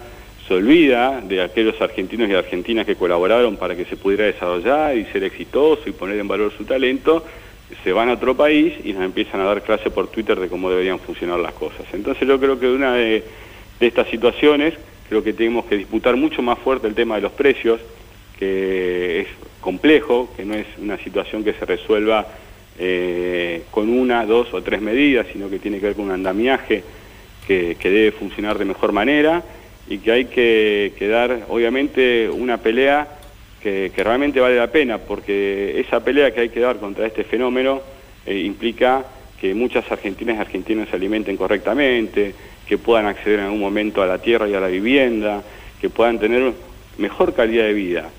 [0.47, 5.05] se olvida de aquellos argentinos y argentinas que colaboraron para que se pudiera desarrollar y
[5.05, 7.25] ser exitoso y poner en valor su talento
[7.83, 10.69] se van a otro país y nos empiezan a dar clase por Twitter de cómo
[10.69, 11.85] deberían funcionar las cosas.
[11.93, 13.23] Entonces yo creo que una de,
[13.79, 14.75] estas situaciones,
[15.09, 17.79] creo que tenemos que disputar mucho más fuerte el tema de los precios,
[18.37, 19.27] que es
[19.61, 22.27] complejo, que no es una situación que se resuelva
[22.79, 26.83] eh, con una, dos o tres medidas, sino que tiene que ver con un andamiaje
[27.47, 29.43] que, debe funcionar de mejor manera
[29.87, 33.07] y que hay que, dar, obviamente, una pelea
[33.61, 37.81] que, realmente vale la pena, porque esa pelea que hay que dar contra este fenómeno
[38.25, 39.05] eh, implica
[39.39, 42.33] que muchas argentinas y argentinos se alimenten correctamente,
[42.65, 45.43] que puedan acceder en algún momento a la tierra y a la vivienda,
[45.81, 46.53] que puedan tener
[46.97, 48.09] mejor calidad de vida.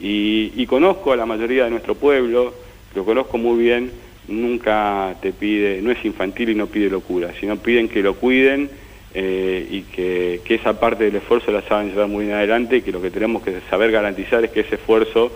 [0.00, 2.54] Y, conozco a la mayoría de nuestro pueblo,
[2.94, 3.90] lo conozco muy bien,
[4.28, 8.70] nunca te pide, no es infantil y no pide locura, sino piden que lo cuiden
[9.12, 12.92] eh, y que, esa parte del esfuerzo la saben llevar muy bien adelante y que
[12.92, 15.32] lo que tenemos que saber garantizar es que ese esfuerzo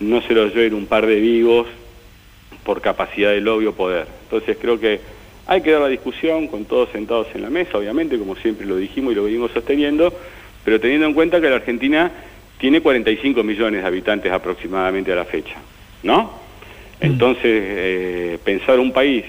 [0.00, 1.66] no se lo lleven un par de vivos
[2.64, 4.06] por capacidad de lobby o poder.
[4.24, 5.00] Entonces creo que
[5.46, 8.76] hay que dar la discusión con todos sentados en la mesa, obviamente, como siempre lo
[8.76, 10.12] dijimos y lo venimos sosteniendo,
[10.64, 12.12] pero teniendo en cuenta que la Argentina
[12.60, 15.56] tiene 45 millones de habitantes aproximadamente a la fecha,
[16.02, 16.24] ¿no?
[16.24, 17.06] Mm.
[17.06, 19.24] Entonces, eh, pensar un país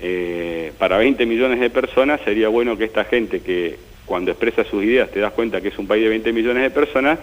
[0.00, 4.84] eh, para 20 millones de personas, sería bueno que esta gente que cuando expresa sus
[4.84, 7.18] ideas te das cuenta que es un país de 20 millones de personas,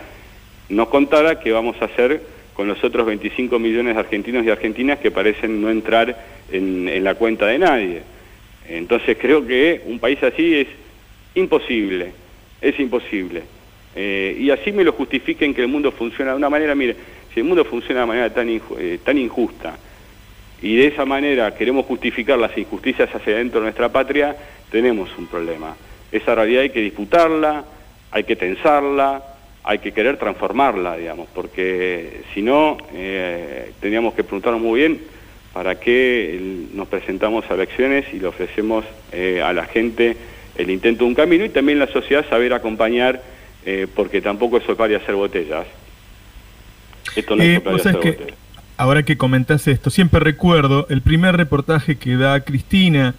[0.69, 2.21] nos contara qué vamos a hacer
[2.53, 6.15] con los otros 25 millones de argentinos y argentinas que parecen no entrar
[6.51, 8.01] en, la cuenta de nadie.
[8.67, 10.67] Entonces creo que un país así es
[11.35, 12.11] imposible,
[12.61, 13.43] es imposible.
[13.95, 16.95] Eh, y así me lo justifiquen que el mundo funciona de una manera, mire,
[17.33, 19.77] si el mundo funciona de una manera tan, eh, tan injusta,
[20.61, 24.35] y de esa manera queremos justificar las injusticias hacia dentro de nuestra patria,
[24.71, 25.75] tenemos un problema.
[26.11, 27.65] Esa realidad hay que disputarla,
[28.11, 29.23] hay que tensarla,
[29.63, 34.99] hay que querer transformarla, digamos, porque si no, eh, teníamos que preguntarnos muy bien
[35.53, 40.17] para qué nos presentamos a elecciones y le ofrecemos eh, a la gente
[40.57, 43.21] el intento de un camino y también la sociedad saber acompañar,
[43.65, 45.65] eh, porque tampoco es sopar y hacer botellas.
[47.15, 48.37] Esto no es sopar y hacer botellas
[48.77, 53.15] ahora que comentaste esto, siempre recuerdo el primer reportaje que da Cristina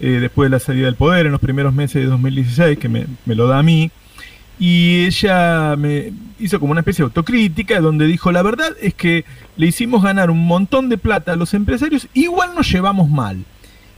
[0.00, 3.06] eh, después de la salida del poder en los primeros meses de 2016, que me,
[3.26, 3.90] lo da a mí,
[4.58, 9.24] y ella me hizo como una especie de autocrítica donde dijo, la verdad es que
[9.56, 13.44] le hicimos ganar un montón de plata a los empresarios, igual nos llevamos mal.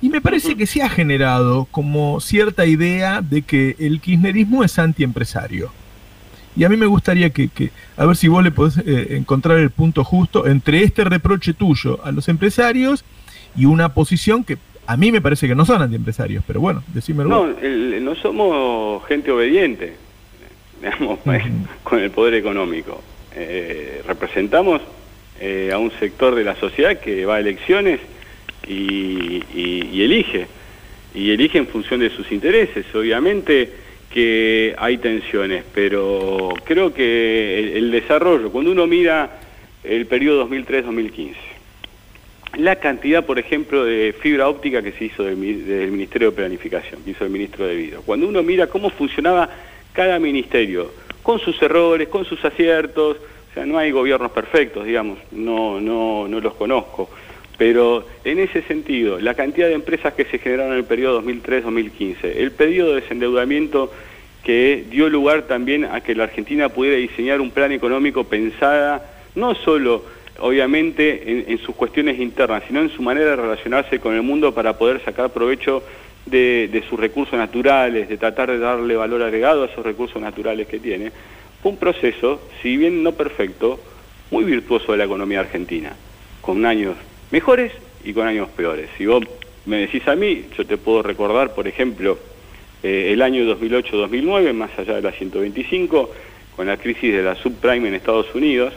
[0.00, 4.76] Y me parece que se ha generado como cierta idea de que el kirchnerismo es
[4.80, 5.72] antiempresario.
[6.54, 7.48] Y a mí me gustaría que,
[7.96, 11.98] a ver si vos le podés eh, encontrar el punto justo entre este reproche tuyo
[12.04, 13.04] a los empresarios
[13.56, 17.28] y una posición que a mí me parece que no son antiempresarios, pero bueno, decímelo.
[17.30, 17.46] No,
[18.00, 19.94] no somos gente obediente,
[20.80, 21.20] digamos,
[21.82, 23.00] con el poder económico.
[23.34, 24.82] Eh, representamos
[25.40, 28.00] eh, a un sector de la sociedad que va a elecciones
[28.66, 30.46] y, y elige,
[31.14, 32.84] y elige en función de sus intereses.
[32.94, 33.81] Obviamente
[34.12, 39.40] que hay tensiones, pero creo que el, desarrollo, cuando uno mira
[39.82, 41.34] el periodo 2003-2015,
[42.58, 47.12] la cantidad, por ejemplo, de fibra óptica que se hizo del, Ministerio de Planificación, que
[47.12, 49.48] hizo el ministro de Vida, cuando uno mira cómo funcionaba
[49.92, 55.18] cada ministerio, con sus errores, con sus aciertos, o sea, no hay gobiernos perfectos, digamos,
[55.30, 57.08] no, no, no los conozco,
[57.62, 62.16] pero en ese sentido, la cantidad de empresas que se generaron en el periodo 2003-2015,
[62.34, 63.92] el periodo de desendeudamiento
[64.42, 69.54] que dio lugar también a que la Argentina pudiera diseñar un plan económico pensada no
[69.54, 70.02] solo
[70.40, 74.76] obviamente en, sus cuestiones internas, sino en su manera de relacionarse con el mundo para
[74.76, 75.84] poder sacar provecho
[76.26, 80.80] de, sus recursos naturales, de tratar de darle valor agregado a esos recursos naturales que
[80.80, 81.12] tiene,
[81.62, 83.78] fue un proceso, si bien no perfecto,
[84.32, 85.94] muy virtuoso de la economía argentina,
[86.40, 86.96] con años
[87.32, 87.72] mejores
[88.04, 88.88] y con años peores.
[88.96, 89.24] Si vos
[89.66, 92.18] me decís a mí, yo te puedo recordar, por ejemplo,
[92.82, 96.10] eh, el año 2008-2009, más allá de la 125,
[96.54, 98.74] con la crisis de la subprime en Estados Unidos,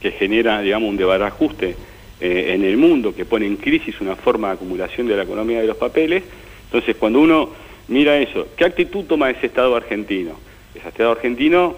[0.00, 1.74] que genera, digamos, un desbarajuste
[2.20, 5.60] eh, en el mundo, que pone en crisis una forma de acumulación de la economía
[5.60, 6.22] de los papeles.
[6.66, 7.48] Entonces, cuando uno
[7.88, 10.32] mira eso, ¿qué actitud toma ese Estado argentino?
[10.74, 11.76] Ese Estado argentino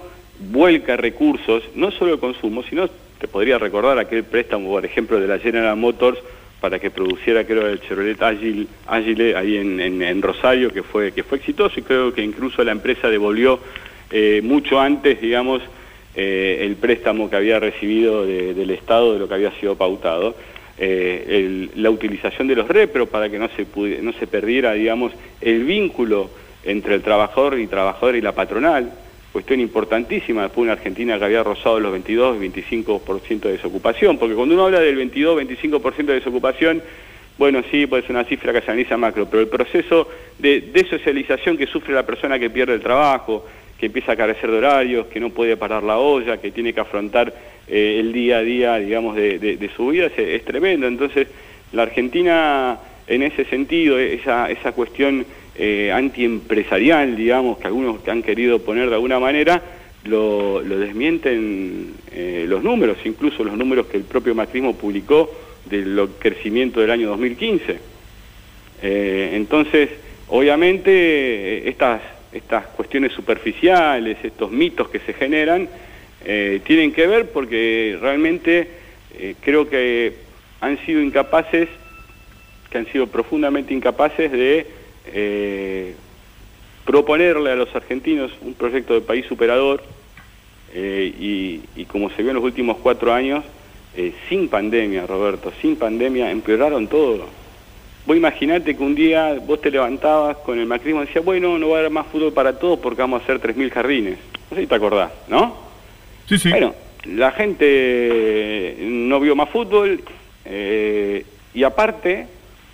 [0.51, 5.27] vuelca recursos, no solo el consumo, sino te podría recordar aquel préstamo, por ejemplo, de
[5.27, 6.19] la General Motors
[6.61, 11.39] para que produciera, creo, el Chevrolet Agile, Agile ahí en, Rosario, que fue, que fue
[11.39, 13.61] exitoso y creo que incluso la empresa devolvió
[14.11, 15.63] eh, mucho antes, digamos,
[16.15, 20.35] eh, el préstamo que había recibido del Estado de lo que había sido pautado.
[20.79, 23.67] Eh, la utilización de los repros para que no se,
[24.03, 26.31] no se perdiera, digamos, el vínculo
[26.65, 28.93] entre el trabajador y trabajador y la patronal,
[29.37, 34.35] cuestión importantísima, después una Argentina que había rozado los 22 y 25% de desocupación, porque
[34.35, 36.83] cuando uno habla del 22-25% de desocupación,
[37.37, 41.59] bueno, sí, puede ser una cifra que se analiza macro, pero el proceso de desocialización
[41.59, 43.45] que sufre la persona que pierde el trabajo,
[43.79, 46.81] que empieza a carecer de horarios, que no puede parar la olla, que tiene que
[46.81, 47.35] afrontar
[47.69, 50.87] eh, el día a día, digamos, de, su vida, es, tremendo.
[50.87, 51.29] Entonces,
[51.73, 55.27] la Argentina, en ese sentido, esa, esa cuestión
[55.59, 59.63] eh, antiempresarial, digamos, que algunos han querido poner de alguna manera,
[60.05, 65.31] lo, desmienten eh, los números, incluso los números que el propio macrismo publicó
[65.65, 67.79] del crecimiento del año 2015.
[68.83, 69.91] Eh, entonces,
[70.29, 75.69] obviamente, estas, estas cuestiones superficiales, estos mitos que se generan,
[76.25, 78.69] eh, tienen que ver porque realmente
[79.19, 80.15] eh, creo que
[80.61, 81.69] han sido incapaces,
[82.71, 84.67] que han sido profundamente incapaces de
[86.85, 89.83] proponerle a los argentinos un proyecto de país superador
[90.75, 93.45] y, y como se vio en los últimos cuatro años,
[93.99, 97.27] eh, sin pandemia, Roberto, sin pandemia, empeoraron todo.
[98.05, 101.71] Vos imaginate que un día vos te levantabas con el macrismo y decías, bueno, no
[101.71, 104.19] va a haber más fútbol para todos porque vamos a hacer 3.000 jardines.
[104.51, 105.57] No sé si te acordás, ¿no?
[106.29, 106.51] Sí, sí.
[106.51, 106.75] Bueno,
[107.07, 110.03] la gente no vio más fútbol
[110.45, 112.27] eh, y aparte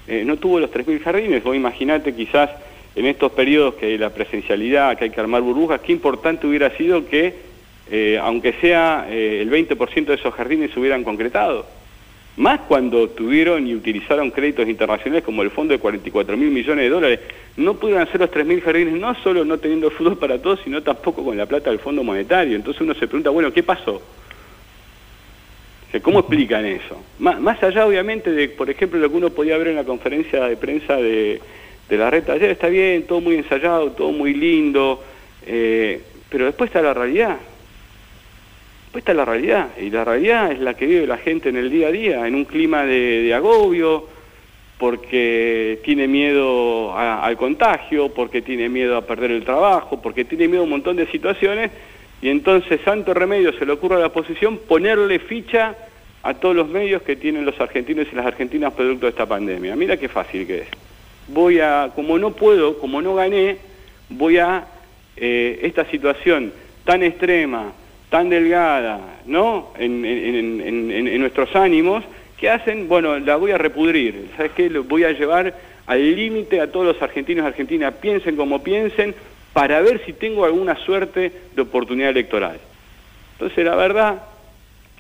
[0.06, 1.44] eh, no tuvo los 3.000 jardines.
[1.44, 2.50] Vos imaginate quizás
[2.94, 7.06] en estos periodos que la presencialidad, que hay que armar burbujas, qué importante hubiera sido
[7.06, 7.52] que
[7.90, 11.66] eh, aunque sea eh, el 20% de esos jardines se hubieran concretado.
[12.36, 16.88] Más cuando tuvieron y utilizaron créditos internacionales como el fondo de 44 mil millones de
[16.88, 17.20] dólares,
[17.58, 20.82] no pudieron hacer los 3 mil jardines, no solo no teniendo fútbol para todos, sino
[20.82, 22.56] tampoco con la plata del Fondo Monetario.
[22.56, 24.00] Entonces uno se pregunta, bueno, ¿qué pasó?
[26.00, 26.96] ¿Cómo explican eso?
[27.18, 30.56] Más, allá, obviamente, de, por ejemplo, lo que uno podía ver en la conferencia de
[30.56, 31.40] prensa de,
[31.90, 35.04] la red ayer, está bien, todo muy ensayado, todo muy lindo,
[35.46, 36.00] eh,
[36.30, 37.36] pero después está la realidad.
[38.90, 41.56] Pues esta es la realidad, y la realidad es la que vive la gente en
[41.56, 44.08] el día a día, en un clima de, agobio,
[44.78, 50.62] porque tiene miedo al contagio, porque tiene miedo a perder el trabajo, porque tiene miedo
[50.62, 51.70] a un montón de situaciones,
[52.22, 55.74] y entonces santo remedio se le ocurre a la oposición ponerle ficha
[56.22, 59.74] a todos los medios que tienen los argentinos y las argentinas producto de esta pandemia.
[59.74, 60.68] Mira qué fácil que es.
[61.26, 63.58] Voy a, como no puedo, como no gané,
[64.08, 64.66] voy a
[65.16, 66.52] eh, esta situación
[66.84, 67.72] tan extrema,
[68.08, 69.72] tan delgada, ¿no?
[69.78, 72.04] En, nuestros ánimos,
[72.38, 74.68] que hacen, bueno, la voy a repudrir, ¿sabes qué?
[74.68, 75.54] Lo voy a llevar
[75.86, 79.14] al límite a todos los argentinos y argentinas, piensen como piensen,
[79.52, 82.58] para ver si tengo alguna suerte de oportunidad electoral.
[83.34, 84.22] Entonces, la verdad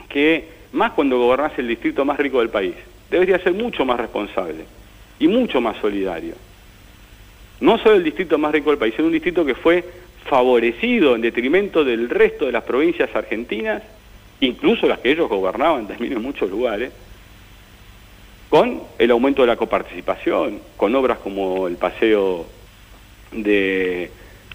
[0.08, 2.74] que, más cuando gobernás el distrito más rico del país,
[3.10, 4.64] debería ser mucho más responsable
[5.18, 6.34] y mucho más solidario.
[7.60, 9.84] No solo el distrito más rico del país, sino un distrito que fue
[10.24, 13.82] favorecido en detrimento del resto de las provincias argentinas,
[14.40, 16.92] incluso las que ellos gobernaban también en muchos lugares,
[18.48, 22.46] con el aumento de la coparticipación, con obras como el paseo
[23.30, 24.10] de,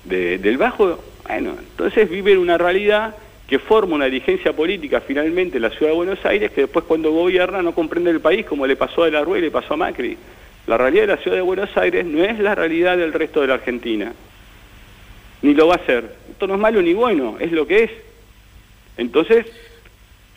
[0.08, 1.00] del Bajo.
[1.28, 3.16] Bueno, entonces viven una realidad
[3.48, 7.12] que forma una dirigencia política finalmente en la ciudad de Buenos Aires que después cuando
[7.12, 9.78] gobierna no comprende el país como le pasó a la Rue y le pasó a
[9.78, 10.18] Macri.
[10.68, 13.48] La realidad de la ciudad de Buenos Aires no es la realidad del resto de
[13.48, 14.14] la Argentina
[15.42, 16.16] ni lo va a hacer.
[16.30, 17.92] Esto no es malo ni bueno, es lo que es.
[18.98, 19.46] Entonces,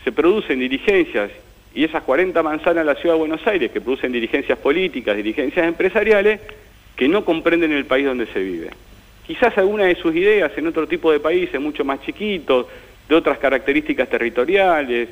[0.05, 1.31] se producen dirigencias
[1.75, 5.67] y esas 40 manzanas en la ciudad de Buenos Aires que producen dirigencias políticas, dirigencias
[5.67, 6.41] empresariales,
[6.97, 8.71] que no comprenden el país donde se vive.
[9.31, 12.67] Quizás algunas de sus ideas en otro tipo de países mucho más chiquitos,
[13.09, 15.09] de otras características territoriales,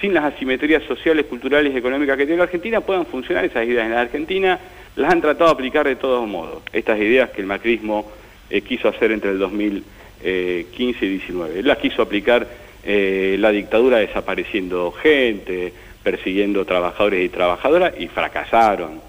[0.00, 3.86] sin las asimetrías sociales, culturales y económicas que tiene la Argentina, puedan funcionar esas ideas.
[3.86, 4.60] En la Argentina
[4.94, 6.62] las han tratado de aplicar de todos modos.
[6.72, 8.08] Estas ideas que el macrismo
[8.48, 11.58] eh, quiso hacer entre el 2015 y 19.
[11.58, 12.46] Él las quiso aplicar
[12.84, 15.72] eh, la dictadura desapareciendo gente,
[16.04, 19.00] persiguiendo trabajadores y trabajadoras y fracasaron.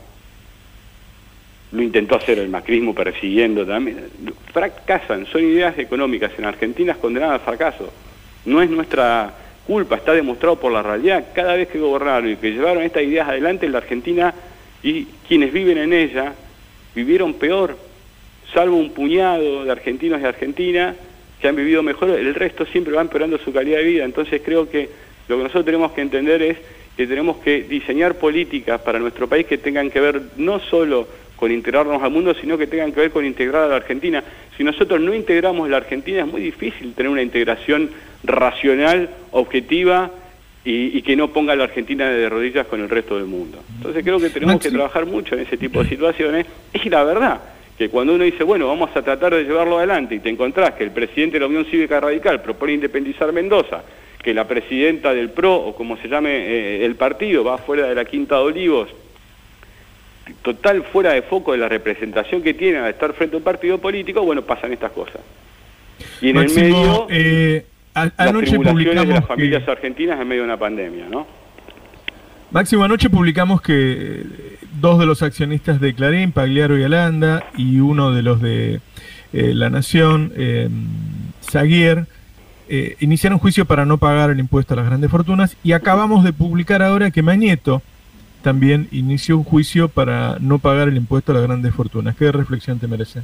[1.71, 4.05] Lo intentó hacer el macrismo persiguiendo también.
[4.51, 7.91] Fracasan, son ideas económicas en Argentina condenadas al fracaso.
[8.45, 9.33] No es nuestra
[9.67, 11.25] culpa, está demostrado por la realidad.
[11.33, 14.33] Cada vez que gobernaron y que llevaron estas ideas adelante en la Argentina
[14.81, 16.33] y quienes viven en ella
[16.95, 17.77] vivieron peor
[18.53, 20.95] salvo un puñado de argentinos y argentinas
[21.39, 24.05] que han vivido mejor, el resto siempre va empeorando su calidad de vida.
[24.05, 24.89] Entonces creo que
[25.27, 26.57] lo que nosotros tenemos que entender es
[26.97, 31.07] que tenemos que diseñar políticas para nuestro país que tengan que ver no solo
[31.39, 34.21] con integrarnos al mundo, sino que tengan que ver con integrar a la Argentina.
[34.57, 37.89] Si nosotros no integramos la Argentina es muy difícil tener una integración
[38.25, 40.11] racional, objetiva
[40.65, 43.59] y, que no ponga a la Argentina de rodillas con el resto del mundo.
[43.77, 47.39] Entonces creo que tenemos que trabajar mucho en ese tipo de situaciones y la verdad,
[47.77, 50.83] que cuando uno dice, bueno, vamos a tratar de llevarlo adelante y te encontrás que
[50.83, 53.83] el presidente de la Unión Cívica Radical propone independizar Mendoza,
[54.21, 57.95] que la presidenta del PRO, o como se llame eh, el partido, va fuera de
[57.95, 58.89] la Quinta de Olivos,
[60.41, 63.77] total fuera de foco de la representación que tiene al estar frente a un partido
[63.77, 65.21] político, bueno, pasan estas cosas.
[66.21, 70.57] Y en el medio, eh, anoche publicamos de las familias argentinas en medio de una
[70.57, 71.27] pandemia, ¿no?
[72.51, 74.23] Máximo, anoche publicamos que
[74.79, 78.79] dos de los accionistas de Clarín, Pagliaro y Alanda, y uno de los de
[79.33, 80.67] eh, La Nación, eh,
[81.43, 82.07] Zaguier,
[82.67, 86.33] eh, iniciaron juicio para no pagar el impuesto a las grandes fortunas, y acabamos de
[86.33, 87.81] publicar ahora que Mañeto
[88.41, 92.15] también inició un juicio para no pagar el impuesto a las grandes fortunas.
[92.15, 93.21] ¿Qué reflexión te merece?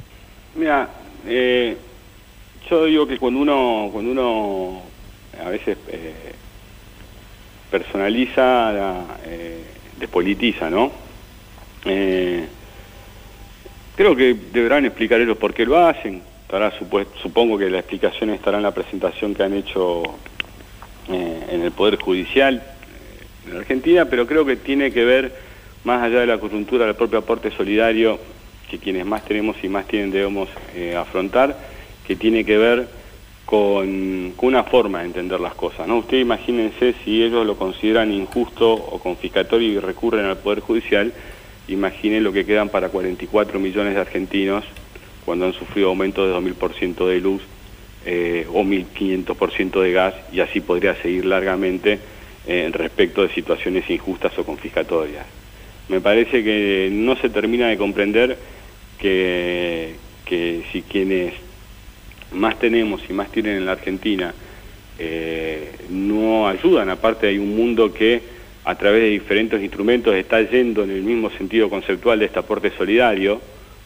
[0.54, 0.88] Mira,
[1.26, 1.76] eh,
[2.68, 4.82] yo digo que cuando uno, cuando uno
[5.44, 6.32] a veces eh,
[7.70, 9.64] personaliza, eh,
[9.98, 10.90] despolitiza, ¿no?
[11.84, 12.46] Eh,
[13.94, 16.22] creo que deberán explicar ellos por qué lo hacen.
[17.22, 20.02] supongo que la explicación estará en la presentación que han hecho
[21.08, 22.75] en el Poder Judicial
[23.50, 25.32] en Argentina, pero creo que tiene que ver,
[25.84, 28.18] más allá de la coyuntura del propio aporte solidario,
[28.70, 30.48] que quienes más tenemos y más tienen debemos
[30.96, 31.56] afrontar,
[32.06, 32.88] que tiene que ver
[33.46, 35.86] con, una forma de entender las cosas.
[35.88, 35.98] ¿no?
[35.98, 41.12] Ustedes imagínense si ellos lo consideran injusto o confiscatorio y recurren al Poder Judicial,
[41.68, 44.64] imaginen lo que quedan para 44 millones de argentinos
[45.24, 47.42] cuando han sufrido aumento de 2.000% de luz
[48.04, 51.98] eh, o 1.500% de gas y así podría seguir largamente
[52.46, 55.26] eh, respecto de situaciones injustas o confiscatorias.
[55.88, 58.36] Me parece que no se termina de comprender
[58.98, 59.94] que,
[60.72, 61.34] si quienes
[62.32, 64.34] más tenemos y más tienen en la Argentina
[64.98, 66.90] eh, no ayudan.
[66.90, 68.20] Aparte hay un mundo que
[68.64, 72.72] a través de diferentes instrumentos está yendo en el mismo sentido conceptual de este aporte
[72.76, 73.40] solidario,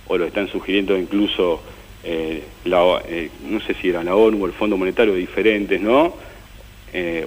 [0.06, 1.60] o lo están sugiriendo incluso,
[2.02, 6.14] eh, eh, no sé si era la ONU o el Fondo Monetario, diferentes, ¿no?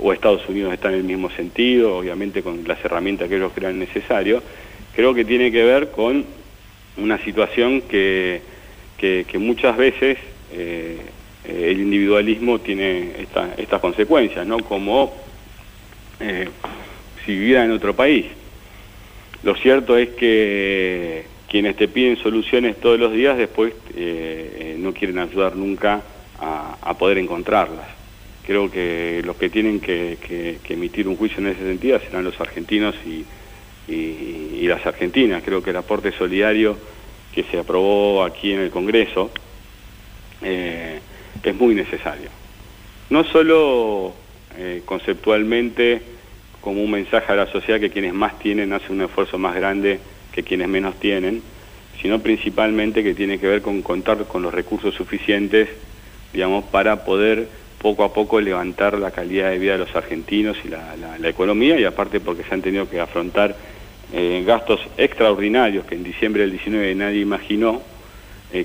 [0.02, 3.80] O Estados Unidos está en el mismo sentido, obviamente con las herramientas que ellos crean
[3.80, 4.44] necesarios.
[4.96, 6.26] Creo que tiene que ver con
[6.98, 8.42] una situación que,
[8.98, 10.18] que muchas veces
[11.46, 13.12] eh, el individualismo tiene
[13.58, 14.60] estas consecuencias, ¿no?
[14.60, 15.14] Como
[16.20, 16.48] eh,
[17.26, 18.28] si viviera en otro país.
[19.44, 25.20] Lo cierto es que quienes te piden soluciones todos los días después eh, no quieren
[25.20, 26.02] ayudar nunca
[26.40, 27.88] a, poder encontrarlas.
[28.46, 32.96] Creo que los que tienen que, emitir un juicio en ese sentido serán los argentinos
[33.06, 33.26] y,
[34.68, 35.44] las argentinas.
[35.44, 36.78] Creo que el aporte solidario
[37.34, 39.32] que se aprobó aquí en el Congreso,
[40.42, 41.00] eh,
[41.44, 42.30] es muy necesario.
[43.10, 44.14] No solo
[44.58, 46.02] eh, conceptualmente
[46.62, 50.00] como un mensaje a la sociedad que quienes más tienen hacen un esfuerzo más grande
[50.32, 51.42] que quienes menos tienen,
[52.02, 55.70] sino principalmente que tiene que ver con contar con los recursos suficientes,
[56.32, 57.48] digamos, para poder
[57.84, 61.84] poco a poco levantar la calidad de vida de los argentinos y la, economía, y
[61.84, 63.56] aparte porque se han tenido que afrontar
[64.12, 67.82] eh, gastos extraordinarios que en diciembre del 19 nadie imaginó,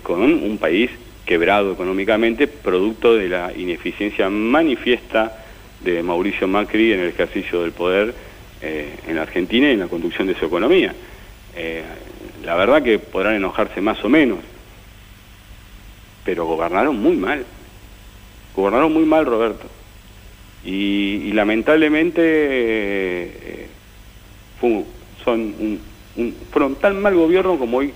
[0.02, 0.90] con un país
[1.28, 5.44] quebrado económicamente, producto de la ineficiencia manifiesta
[5.84, 8.14] de Mauricio Macri en el ejercicio del poder
[8.62, 10.94] eh, en Argentina y en la conducción de su economía.
[11.54, 11.82] Eh,
[12.44, 14.38] la verdad que podrán enojarse más o menos,
[16.24, 17.44] pero gobernaron muy mal.
[18.58, 19.66] Gobernaron muy mal, Roberto.
[20.64, 23.66] Y, lamentablemente eh,
[24.60, 24.84] son
[26.50, 27.92] fueron tan mal gobierno como hoy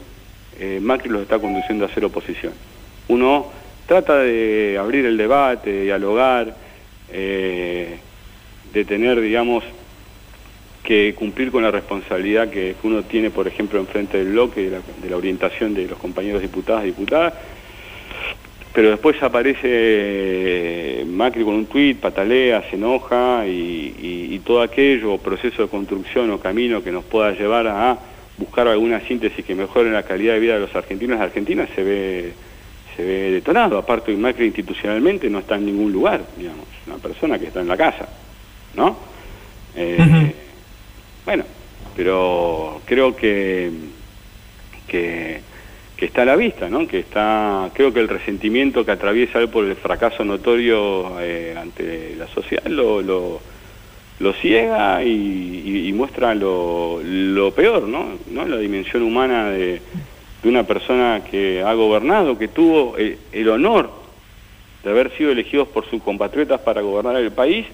[0.80, 2.52] Macri los está conduciendo a hacer oposición
[3.08, 3.50] uno
[3.86, 6.56] trata de abrir el debate, de dialogar,
[7.10, 7.98] eh,
[8.72, 9.64] de tener, digamos,
[10.82, 15.16] que cumplir con la responsabilidad que uno tiene, por ejemplo, enfrente del bloque, de la,
[15.16, 17.34] orientación de los compañeros diputados y diputadas,
[18.73, 25.18] pero después aparece eh, Macri con un tuit, patalea, se enoja y, y, todo aquello,
[25.18, 27.97] proceso de construcción o camino que nos pueda llevar a
[28.39, 31.85] buscar alguna síntesis que mejore la calidad de vida de los argentinos y argentinas se
[31.85, 32.33] ve
[32.97, 33.79] se ve detonado.
[33.79, 37.77] Aparte, Macri institucionalmente no está en ningún lugar, digamos, una persona que está en la
[37.77, 38.09] casa,
[38.75, 38.97] ¿no?
[39.75, 40.35] Eh,
[41.25, 41.45] bueno,
[41.97, 43.70] pero creo que,
[44.87, 45.41] que,
[46.05, 46.86] está a la vista, ¿no?
[46.86, 52.14] Que está, creo que el resentimiento que atraviesa él por el fracaso notorio eh, ante
[52.16, 53.40] la sociedad lo, lo,
[54.40, 58.18] ciega y, muestra lo, lo peor, ¿no?
[58.30, 58.46] ¿no?
[58.46, 59.80] La dimensión humana de
[60.42, 63.90] de una persona que ha gobernado, que tuvo el, honor
[64.82, 67.66] de haber sido elegidos por sus compatriotas para gobernar el país,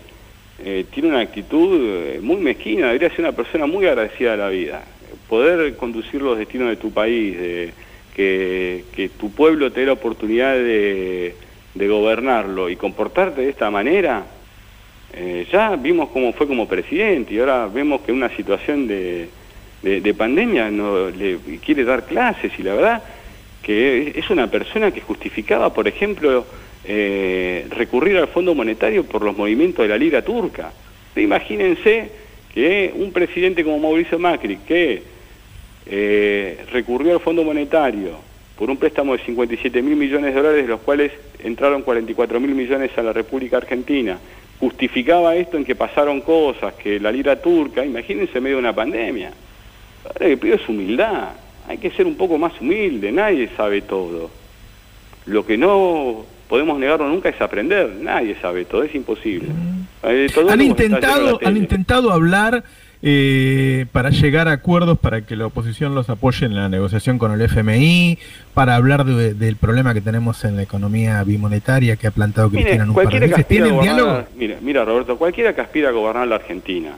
[0.63, 4.49] eh, tiene una actitud eh, muy mezquina, debería ser una persona muy agradecida a la
[4.51, 4.85] vida.
[5.29, 7.73] Poder conducir los destinos de tu país,
[8.19, 11.35] que tu pueblo te dé la oportunidad de,
[11.75, 14.25] gobernarlo y comportarte de esta manera,
[15.15, 19.29] eh, ya vimos cómo fue como presidente y ahora vemos que una situación de,
[20.17, 23.03] pandemia no, le quiere dar clases y la verdad
[23.63, 26.45] que es una persona que justificaba, por ejemplo,
[26.85, 30.73] eh, recurrir al Fondo Monetario por los movimientos de la Liga Turca.
[31.15, 32.11] Imagínense
[32.53, 35.03] que un presidente como Mauricio Macri, que
[35.91, 38.19] eh, recurrió al Fondo Monetario
[38.59, 41.13] por un préstamo de 57 mil millones de dólares, de los cuales
[41.43, 44.19] entraron 44 mil millones a la República Argentina,
[44.59, 48.75] justificaba esto en que pasaron cosas, que la lira turca, imagínense en medio de una
[48.75, 49.33] pandemia.
[50.05, 51.29] Ahora que pido es humildad,
[51.69, 54.31] hay que ser un poco más humilde, nadie sabe todo.
[55.27, 59.49] Lo que no podemos negarlo nunca es aprender, nadie sabe todo, es imposible.
[60.03, 62.65] Eh, han intentado, han intentado hablar
[63.03, 67.33] eh, para llegar a acuerdos para que la oposición los apoye en la negociación con
[67.33, 68.19] el FMI,
[68.55, 73.21] para hablar del problema que tenemos en la economía bimonetaria que ha plantado Cristina de
[73.21, 73.47] veces.
[73.47, 74.25] ¿Tienen diálogo?
[74.37, 76.91] Mira, mira, Roberto, cualquiera que aspira a gobernar la Argentina,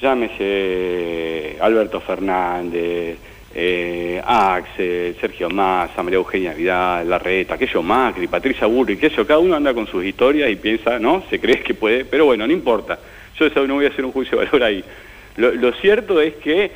[0.00, 3.18] llámese Alberto Fernández,
[3.52, 9.40] eh, Axel, Sergio Massa, María Eugenia Vidal, Larreta, aquello Macri, Patricia Burri, que eso, cada
[9.40, 11.24] uno anda con sus historias y piensa, ¿no?
[11.28, 12.98] Se cree que puede, pero bueno, no importa.
[13.36, 14.84] Yo eso no voy a hacer un juicio de valor ahí.
[15.36, 16.70] Lo, cierto es que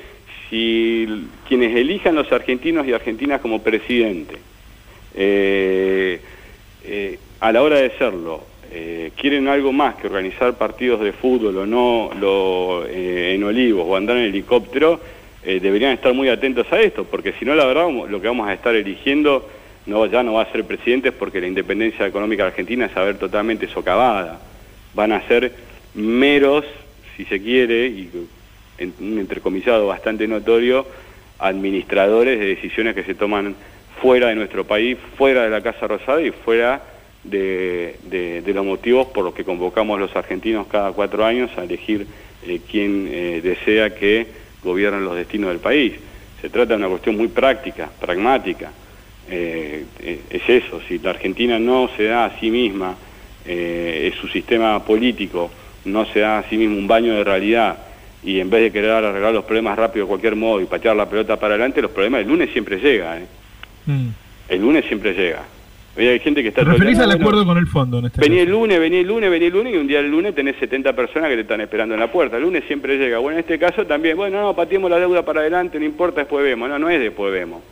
[0.48, 4.36] si quienes elijan los argentinos y argentinas como presidente,
[5.14, 6.20] eh,
[6.84, 11.58] eh, a la hora de serlo, eh, quieren algo más que organizar partidos de fútbol
[11.58, 15.00] o no lo, en olivos o andar en helicóptero,
[15.44, 18.54] deberían estar muy atentos a esto, porque si no, la verdad, lo que vamos a
[18.54, 19.46] estar eligiendo
[19.86, 23.18] no, ya no va a ser presidentes porque la independencia económica argentina es a ver
[23.18, 24.40] totalmente socavada.
[24.94, 25.52] Van a ser
[25.94, 26.64] meros,
[27.16, 28.10] si se quiere, y
[28.78, 30.86] en un entrecomillado bastante notorio,
[31.38, 33.54] administradores de decisiones que se toman
[34.00, 36.82] fuera de nuestro país, fuera de la Casa Rosada y fuera
[37.24, 42.06] de, los motivos por los que convocamos los argentinos cada cuatro años a elegir
[42.46, 44.26] eh, quién eh, desea que
[44.62, 45.94] gobiernen los destinos del país.
[46.40, 48.70] Se trata de una cuestión muy práctica, pragmática.
[49.30, 49.84] Eh,
[50.30, 52.96] es eso, si la Argentina no se da a sí misma,
[53.44, 55.50] su sistema político
[55.84, 57.76] no se da a sí mismo un baño de realidad,
[58.24, 61.08] y en vez de querer arreglar los problemas rápido de cualquier modo y patear la
[61.08, 63.18] pelota para adelante, los problemas el lunes siempre llega.
[63.18, 63.26] ¿eh?
[63.86, 64.08] Mm.
[64.48, 65.42] El lunes siempre llega.
[65.96, 66.64] Hay gente que está...
[66.64, 69.30] ¿Te referís al acuerdo con el fondo en este Vení el lunes, vení el lunes,
[69.30, 71.94] vení el lunes y un día el lunes tenés 70 personas que te están esperando
[71.94, 72.36] en la puerta.
[72.36, 73.18] El lunes siempre llega.
[73.18, 76.44] Bueno, en este caso también, bueno, no, pateemos la deuda para adelante, no importa, después
[76.44, 76.68] vemos.
[76.68, 77.62] No, no es después vemos.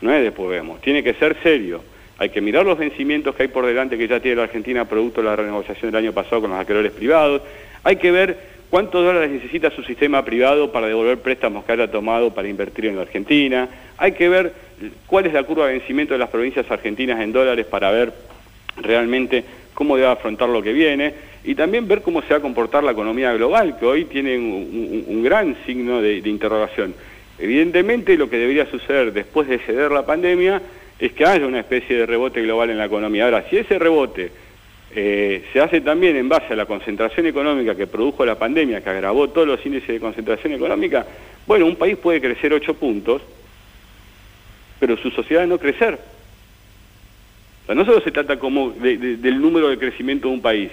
[0.00, 0.80] No es después vemos.
[0.80, 1.82] Tiene que ser serio.
[2.18, 5.20] Hay que mirar los vencimientos que hay por delante que ya tiene la Argentina producto
[5.20, 7.42] de la renegociación del año pasado con los acreedores privados.
[7.82, 12.32] Hay que ver ¿Cuántos dólares necesita su sistema privado para devolver préstamos que haya tomado
[12.32, 13.68] para invertir en la Argentina?
[13.98, 14.52] Hay que ver
[15.08, 18.12] cuál es la curva de vencimiento de las provincias argentinas en dólares para ver
[18.76, 19.42] realmente
[19.74, 22.92] cómo debe afrontar lo que viene y también ver cómo se va a comportar la
[22.92, 26.94] economía global, que hoy tiene un, gran signo de, de interrogación.
[27.40, 30.62] Evidentemente lo que debería suceder después de ceder la pandemia
[31.00, 33.24] es que haya una especie de rebote global en la economía.
[33.24, 34.30] Ahora, si ese rebote
[34.92, 38.90] eh, se hace también en base a la concentración económica que produjo la pandemia, que
[38.90, 41.06] agravó todos los índices de concentración económica.
[41.46, 43.22] Bueno, un país puede crecer 8 puntos,
[44.80, 45.94] pero su sociedad no crecer.
[47.62, 50.70] O sea, no solo se trata como del número de crecimiento de un país,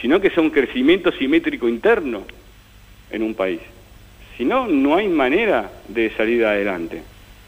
[0.00, 2.22] sino que sea un crecimiento simétrico interno
[3.10, 3.60] en un país.
[4.38, 7.02] Si no, no hay manera de salir adelante.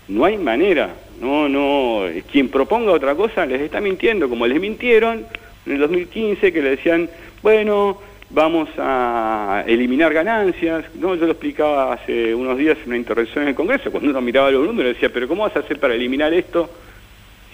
[0.08, 0.90] No hay manera.
[1.20, 2.02] No, no.
[2.30, 5.24] Quien proponga otra cosa les está mintiendo, como les mintieron
[5.66, 7.08] en el 2015 que le decían,
[7.42, 8.00] bueno,
[8.30, 10.84] vamos a eliminar ganancias.
[10.94, 14.20] No, yo lo explicaba hace unos días en una intervención en el Congreso, cuando uno
[14.20, 16.70] miraba los números decía, pero ¿cómo vas a hacer para eliminar esto?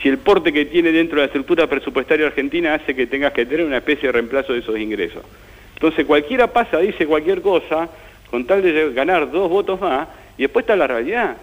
[0.03, 3.47] Si el porte que tiene dentro de la estructura presupuestaria argentina hace que tengas que
[3.47, 5.23] tener una especie de reemplazo de esos ingresos.
[5.75, 7.89] Entonces cualquiera pasa, dice cualquier cosa,
[8.31, 11.37] con tal de ganar dos votos más, y después está la realidad.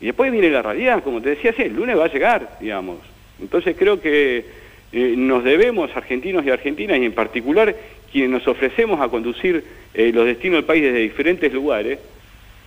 [0.00, 2.98] Y después viene la realidad, como te decía, sí, el lunes va a llegar, digamos.
[3.40, 4.44] Entonces creo que
[4.92, 7.74] eh, nos debemos, argentinos y argentinas, y en particular
[8.10, 9.64] quienes nos ofrecemos a conducir
[9.94, 11.98] eh, los destinos del país desde diferentes lugares,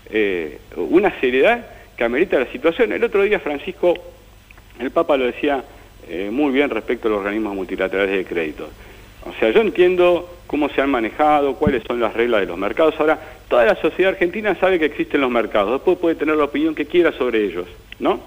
[0.10, 1.66] eh, una seriedad
[1.98, 2.94] que amerita la situación.
[2.94, 3.94] El otro día Francisco,
[4.80, 5.64] el Papa lo decía
[6.32, 8.68] muy bien respecto a los organismos multilaterales de crédito.
[9.26, 12.96] O sea, yo entiendo cómo se han manejado, cuáles son las reglas de los mercados.
[13.00, 13.18] Ahora,
[13.48, 16.88] toda la sociedad argentina sabe que existen los mercados, después puede tener la opinión que
[16.88, 17.68] quiera sobre ellos,
[18.00, 18.20] ¿no?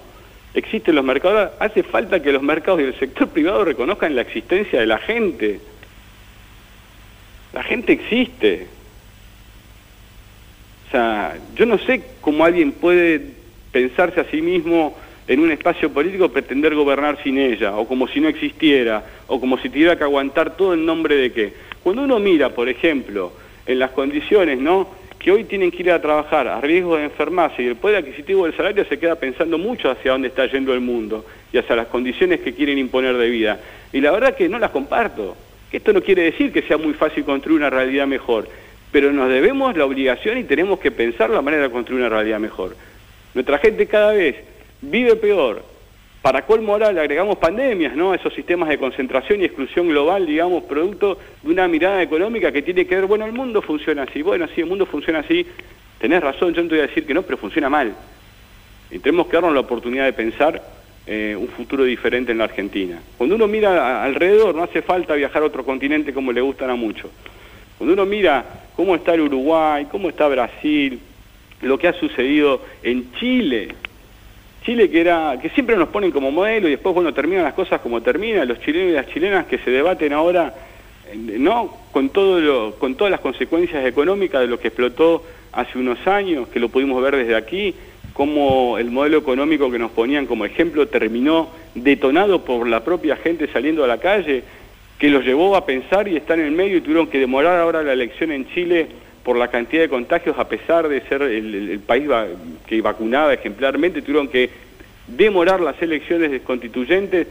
[0.57, 4.81] Existen los mercados, hace falta que los mercados y el sector privado reconozcan la existencia
[4.81, 5.61] de la gente.
[7.53, 8.67] La gente existe.
[10.89, 13.21] O sea, yo no sé cómo alguien puede
[13.73, 14.97] pensarse a sí mismo
[15.29, 19.59] en un espacio político pretender gobernar sin ella, o como si no existiera, o como
[19.59, 21.53] si tuviera que aguantar todo en nombre de qué.
[21.83, 23.33] Cuando uno mira, por ejemplo,
[23.67, 24.89] en las condiciones, ¿no?
[25.19, 28.45] Que hoy tienen que ir a trabajar a riesgo de enfermarse y el poder adquisitivo
[28.45, 31.87] del salario se queda pensando mucho hacia dónde está yendo el mundo y hacia las
[31.87, 33.59] condiciones que quieren imponer de vida.
[33.93, 35.37] Y la verdad que no las comparto.
[35.73, 38.49] Esto no quiere decir que sea muy fácil construir una realidad mejor,
[38.93, 42.39] pero nos debemos la obligación y tenemos que pensar la manera de construir una realidad
[42.39, 42.77] mejor.
[43.35, 44.37] Nuestra gente cada vez
[44.81, 45.63] vive peor,
[46.27, 48.13] para colmo ahora le agregamos pandemias, ¿no?
[48.13, 52.85] Esos sistemas de concentración y exclusión global, digamos, producto de una mirada económica que tiene
[52.85, 55.47] que ver, bueno, el mundo funciona así, bueno, sí, el mundo funciona así,
[56.01, 57.95] tenés razón, yo no te voy a decir que no, pero funciona mal.
[58.91, 60.61] Y tenemos que darnos la oportunidad de pensar
[61.07, 63.01] eh, un futuro diferente en la Argentina.
[63.17, 66.75] Cuando uno mira alrededor, no hace falta viajar a otro continente como le gustan a
[66.75, 67.09] muchos.
[67.79, 70.99] Cuando uno mira cómo está el Uruguay, cómo está Brasil,
[71.63, 73.69] lo que ha sucedido en Chile,
[74.65, 77.81] Chile que era que siempre nos ponen como modelo y después bueno terminan las cosas
[77.81, 78.49] como terminan.
[78.49, 80.55] Los chilenos y las chilenas que se debaten ahora
[81.15, 86.05] no con todo lo, con todas las consecuencias económicas de lo que explotó hace unos
[86.07, 87.75] años que lo pudimos ver desde aquí
[88.13, 93.49] cómo el modelo económico que nos ponían como ejemplo terminó detonado por la propia gente
[93.53, 94.43] saliendo a la calle
[94.99, 97.83] que los llevó a pensar y estar en el medio y tuvieron que demorar ahora
[97.83, 98.89] la elección en Chile
[99.27, 102.09] por la cantidad de contagios, a pesar de ser el, país
[102.65, 104.49] que vacunaba ejemplarmente, tuvieron que
[105.09, 107.27] demorar las elecciones constituyentes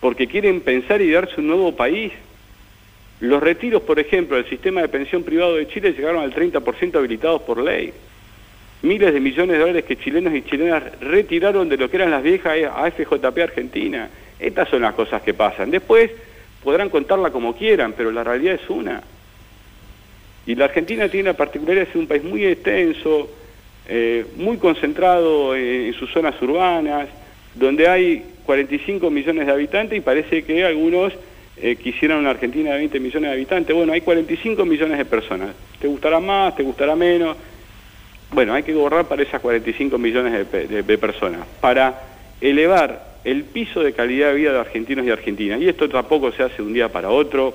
[0.00, 2.12] porque quieren pensar y darse un nuevo país.
[3.20, 7.42] Los retiros, por ejemplo, del sistema de pensión privado de Chile llegaron al 30% habilitados
[7.42, 7.92] por ley.
[8.80, 12.22] Miles de millones de dólares que chilenos y chilenas retiraron de lo que eran las
[12.22, 14.08] viejas AFJP Argentina.
[14.40, 15.70] Estas son las cosas que pasan.
[15.70, 16.10] Después
[16.62, 19.02] podrán contarla como quieran, pero la realidad es una.
[20.46, 23.28] Y la Argentina tiene la particularidad de ser un país muy extenso,
[23.88, 27.08] eh, muy concentrado en, sus zonas urbanas,
[27.54, 31.12] donde hay 45 millones de habitantes y parece que algunos
[31.56, 33.74] eh, quisieran una Argentina de 20 millones de habitantes.
[33.74, 35.50] Bueno, hay 45 millones de personas.
[35.80, 36.54] ¿Te gustará más?
[36.56, 37.36] ¿Te gustará menos?
[38.32, 42.02] Bueno, hay que gobernar para esas 45 millones de personas, para
[42.40, 45.60] elevar el piso de calidad de vida de argentinos y argentinas.
[45.60, 47.54] Y esto tampoco se hace de un día para otro,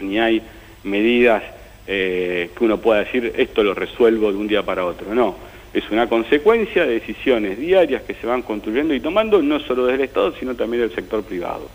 [0.00, 0.42] ni hay
[0.82, 1.42] medidas
[1.86, 5.14] eh, que uno pueda decir esto lo resuelvo de un día para otro.
[5.14, 5.36] No,
[5.72, 10.00] es una consecuencia de decisiones diarias que se van construyendo y tomando no solo del
[10.00, 11.68] Estado, sino también del sector privado.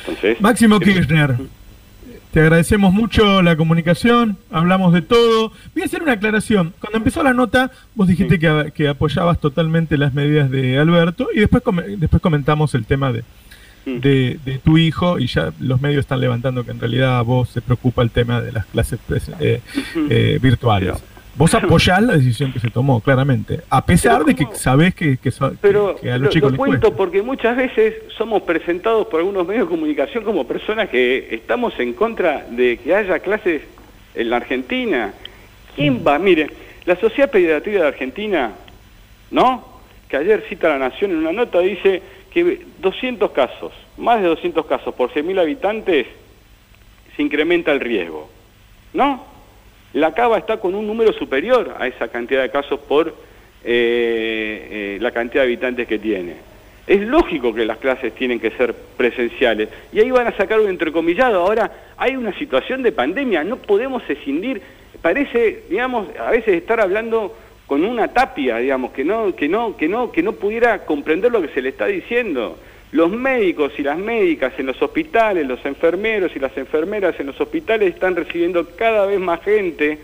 [0.00, 1.36] Entonces, Máximo Kirchner,
[2.32, 5.52] te agradecemos mucho la comunicación, hablamos de todo.
[5.74, 6.74] Voy a hacer una aclaración.
[6.80, 11.40] Cuando empezó la nota, vos dijiste que, que, apoyabas totalmente las medidas de Alberto y
[11.40, 11.62] después,
[11.98, 13.22] después comentamos el tema de,
[13.84, 14.00] Mm.
[14.00, 17.62] de, tu hijo y ya los medios están levantando que en realidad a vos se
[17.62, 19.60] preocupa el tema de las clases pues, eh,
[20.10, 21.02] eh, virtuales.
[21.36, 25.30] Vos apoyás la decisión que se tomó, claramente, a pesar de que sabés que, que,
[25.60, 29.70] pero a los chicos lo, cuento porque muchas veces somos presentados por algunos medios de
[29.70, 33.62] comunicación como personas que estamos en contra de que haya clases
[34.16, 35.14] en la Argentina.
[35.76, 36.06] ¿Quién mm.
[36.08, 36.18] va?
[36.18, 36.50] Mire,
[36.86, 38.54] la Sociedad Pediatría de Argentina,
[39.30, 39.78] ¿no?
[40.08, 42.02] Que ayer cita la Nación en una nota, dice
[42.32, 46.06] que 200 casos, más de 200 casos por 100.000 habitantes,
[47.16, 48.30] se incrementa el riesgo.
[48.92, 49.24] ¿No?
[49.92, 53.14] La Cava está con un número superior a esa cantidad de casos por eh,
[53.64, 56.36] eh, la cantidad de habitantes que tiene.
[56.86, 59.68] Es lógico que las clases tienen que ser presenciales.
[59.92, 61.40] Y ahí van a sacar un entrecomillado.
[61.40, 64.62] Ahora hay una situación de pandemia, no podemos escindir.
[65.02, 67.36] Parece, digamos, a veces estar hablando
[67.68, 71.42] con una tapia, digamos, que no, que no, que no, que no pudiera comprender lo
[71.42, 72.58] que se le está diciendo.
[72.92, 77.38] Los médicos y las médicas en los hospitales, los enfermeros y las enfermeras en los
[77.38, 79.98] hospitales están recibiendo cada vez más gente,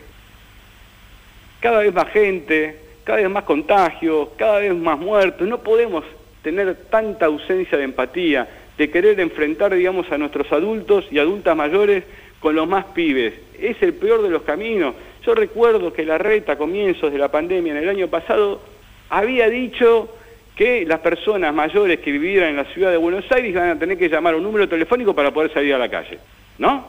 [1.60, 5.48] cada vez más gente, cada vez más contagios, cada vez más muertos.
[5.48, 6.04] No podemos
[6.42, 8.46] tener tanta ausencia de empatía,
[8.76, 12.04] de querer enfrentar, digamos, a nuestros adultos y adultas mayores
[12.40, 13.32] con los más pibes.
[13.58, 14.94] Es el peor de los caminos.
[15.24, 18.60] Yo recuerdo que la reta a comienzos de la pandemia en el año pasado
[19.08, 20.08] había dicho
[20.54, 23.98] que las personas mayores que vivieran en la ciudad de Buenos Aires iban a tener
[23.98, 26.18] que llamar a un número telefónico para poder salir a la calle.
[26.58, 26.74] ¿No?
[26.74, 26.84] No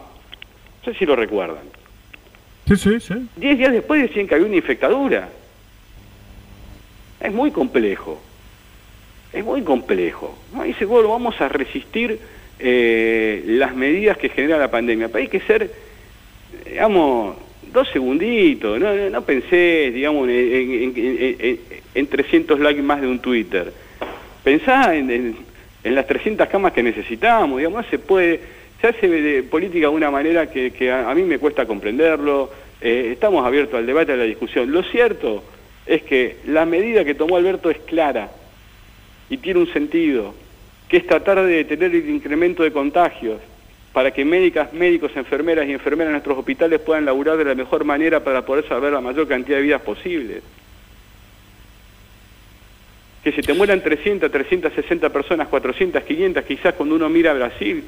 [0.83, 1.63] sé si lo recuerdan.
[2.67, 3.27] Sí, sí, sí.
[3.35, 5.29] Diez días después decían que había una infectadura.
[7.19, 8.21] Es muy complejo.
[9.31, 10.37] Es muy complejo.
[10.53, 10.63] ¿no?
[10.63, 12.19] Dice, bueno, vamos a resistir
[12.59, 15.07] eh, las medidas que genera la pandemia.
[15.07, 15.71] Pero hay que ser,
[16.65, 17.37] digamos,
[17.75, 23.71] dos segunditos, no, no, pensé, digamos, en, 300 likes más de un Twitter.
[24.43, 25.35] Pensá en,
[25.83, 28.39] las 300 camas que necesitamos, digamos, no se puede,
[28.81, 32.49] se hace política de una manera que, a, mí me cuesta comprenderlo,
[32.81, 34.71] eh, estamos abiertos al debate, a la discusión.
[34.71, 35.43] Lo cierto
[35.85, 38.31] es que la medida que tomó Alberto es clara,
[39.29, 40.33] y tiene un sentido,
[40.87, 43.39] que es tratar de detener el incremento de contagios
[43.95, 47.85] para que médicas, médicos, enfermeras y enfermeras en nuestros hospitales puedan laburar de la mejor
[47.85, 50.43] manera para poder salvar la mayor cantidad de vidas posibles.
[53.23, 57.85] Que se te mueran 300, 360 personas, 400, 500, quizás cuando uno mira a Brasil.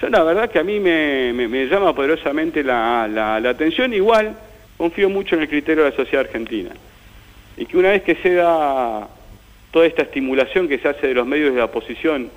[0.00, 4.34] Yo la verdad que a mí me, llama poderosamente la, la atención, igual
[4.78, 6.70] confío mucho en el criterio de la sociedad argentina.
[7.58, 9.06] Y que una vez que se da
[9.70, 12.30] toda esta estimulación que se hace de los medios de la oposición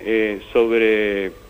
[0.00, 1.44] eh, sobre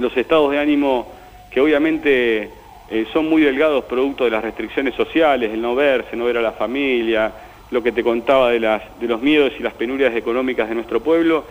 [0.00, 1.06] los estados de ánimo
[1.50, 2.50] que obviamente
[2.90, 6.42] eh, son muy delgados producto de las restricciones sociales, el no verse, no ver a
[6.42, 7.32] la familia,
[7.70, 11.00] lo que te contaba de, las, de los miedos y las penurias económicas de nuestro
[11.00, 11.44] pueblo,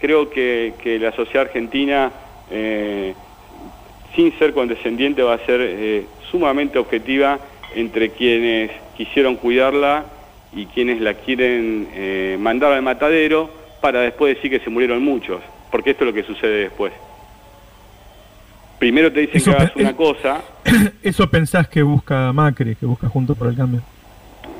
[0.00, 2.10] creo que, la sociedad argentina,
[2.50, 3.14] eh,
[4.14, 7.38] sin ser condescendiente, va a ser sumamente objetiva
[7.74, 10.04] entre quienes quisieron cuidarla
[10.54, 13.50] y quienes la quieren eh, mandar al matadero
[13.80, 15.40] para después decir que se murieron muchos,
[15.70, 16.92] porque esto es lo que sucede después.
[18.78, 20.42] Primero te dicen que hagas una cosa.
[21.02, 23.82] ¿Eso pensás que busca Macri, que busca Juntos por el Cambio?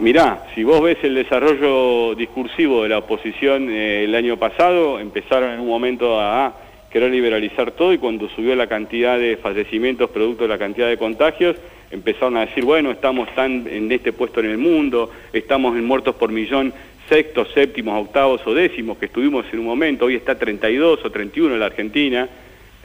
[0.01, 5.53] Mirá, si vos ves el desarrollo discursivo de la oposición eh, el año pasado, empezaron
[5.53, 6.55] en un momento a
[6.91, 10.99] querer liberalizar todo y cuando subió la cantidad de fallecimientos producto de la cantidad de
[10.99, 11.57] contagios,
[11.91, 16.15] empezaron a decir, bueno, estamos tan en este puesto en el mundo, estamos en muertos
[16.17, 16.73] por millón,
[17.09, 21.55] sextos, séptimos, octavos o décimos que estuvimos en un momento, hoy está 32 o 31
[21.55, 22.29] en la Argentina,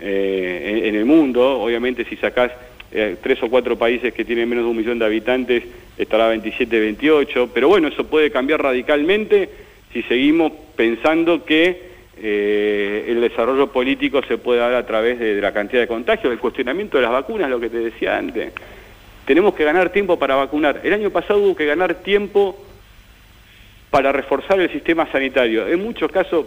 [0.02, 2.52] eh, en, el mundo, obviamente si sacás
[2.92, 5.64] eh, tres o cuatro países que tienen menos de un millón de habitantes,
[5.98, 9.50] estará 27, 28, pero bueno, eso puede cambiar radicalmente
[9.94, 15.54] si seguimos pensando que eh, el desarrollo político se puede dar a través de, la
[15.54, 18.54] cantidad de contagios, el cuestionamiento de las vacunas, lo que te decía antes.
[19.26, 20.82] Tenemos que ganar tiempo para vacunar.
[20.84, 22.58] El año pasado hubo que ganar tiempo
[23.92, 25.68] para reforzar el sistema sanitario.
[25.68, 26.46] En muchos casos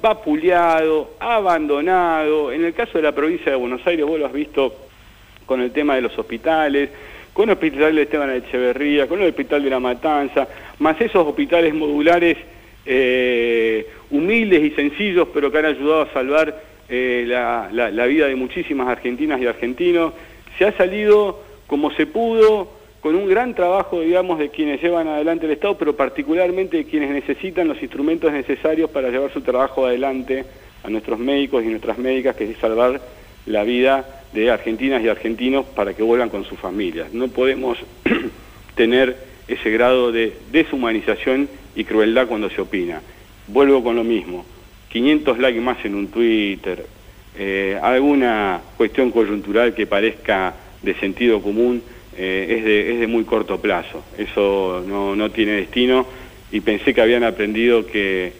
[0.00, 2.50] vapuleado, abandonado.
[2.50, 4.74] En el caso de la provincia de Buenos Aires, vos lo has visto
[5.44, 6.88] con el tema de los hospitales,
[7.34, 11.74] con el hospital de Esteban Echeverría, con el hospital de La Matanza, más esos hospitales
[11.74, 12.38] modulares
[12.86, 18.88] eh, humildes y sencillos, pero que han ayudado a salvar eh, la vida de muchísimas
[18.88, 20.14] argentinas y argentinos.
[20.56, 25.46] Se ha salido como se pudo, con un gran trabajo, digamos, de quienes llevan adelante
[25.46, 30.44] el Estado, pero particularmente de quienes necesitan los instrumentos necesarios para llevar su trabajo adelante
[30.84, 33.00] a nuestros médicos y nuestras médicas, que es salvar
[33.46, 37.12] la vida de argentinas y argentinos para que vuelvan con sus familias.
[37.12, 37.78] No podemos
[38.74, 39.16] tener
[39.48, 43.00] ese grado de deshumanización y crueldad cuando se opina.
[43.48, 44.44] Vuelvo con lo mismo,
[44.90, 46.84] 500 likes más en un Twitter,
[47.38, 51.82] eh, alguna cuestión coyuntural que parezca de sentido común
[52.16, 54.02] eh, es, de, es, de, muy corto plazo.
[54.18, 56.06] Eso no, no, tiene destino
[56.50, 58.32] y pensé que habían aprendido que,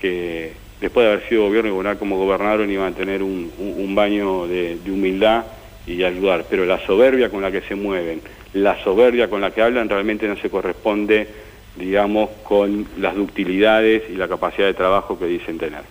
[0.00, 3.94] que después de haber sido gobierno y gobernar como gobernaron iban a tener un, un,
[3.94, 5.44] baño de, humildad
[5.86, 6.46] y ayudar.
[6.48, 8.20] Pero la soberbia con la que se mueven,
[8.54, 11.28] la soberbia con la que hablan realmente no se corresponde,
[11.76, 15.82] digamos, con las ductilidades y la capacidad de trabajo que dicen tener.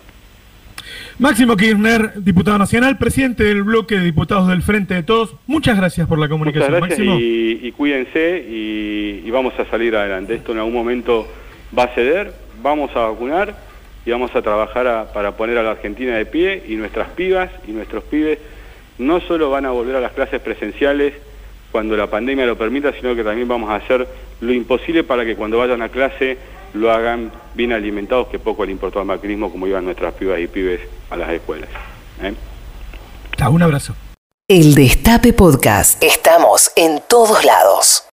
[1.18, 6.08] Máximo Kirchner, diputado nacional, presidente del bloque de diputados del Frente de Todos, muchas gracias
[6.08, 6.72] por la comunicación.
[6.72, 10.34] Muchas gracias Y, cuídense y, vamos a salir adelante.
[10.34, 11.28] Esto en algún momento
[11.76, 13.54] va a ceder, vamos a vacunar
[14.04, 17.70] y vamos a trabajar para poner a la Argentina de pie y nuestras pibas y
[17.70, 18.38] nuestros pibes
[18.98, 21.14] no solo van a volver a las clases presenciales
[21.70, 24.06] cuando la pandemia lo permita, sino que también vamos a hacer
[24.40, 26.38] lo imposible para que cuando vayan a clase
[26.74, 30.46] lo hagan bien alimentados, que poco le importó al macrismo como iban nuestras pibas y
[30.46, 31.70] pibes a las escuelas.
[32.22, 32.34] ¿eh?
[33.48, 33.94] un abrazo.
[34.48, 36.02] El Destape Podcast.
[36.02, 38.02] Estamos en todos lados.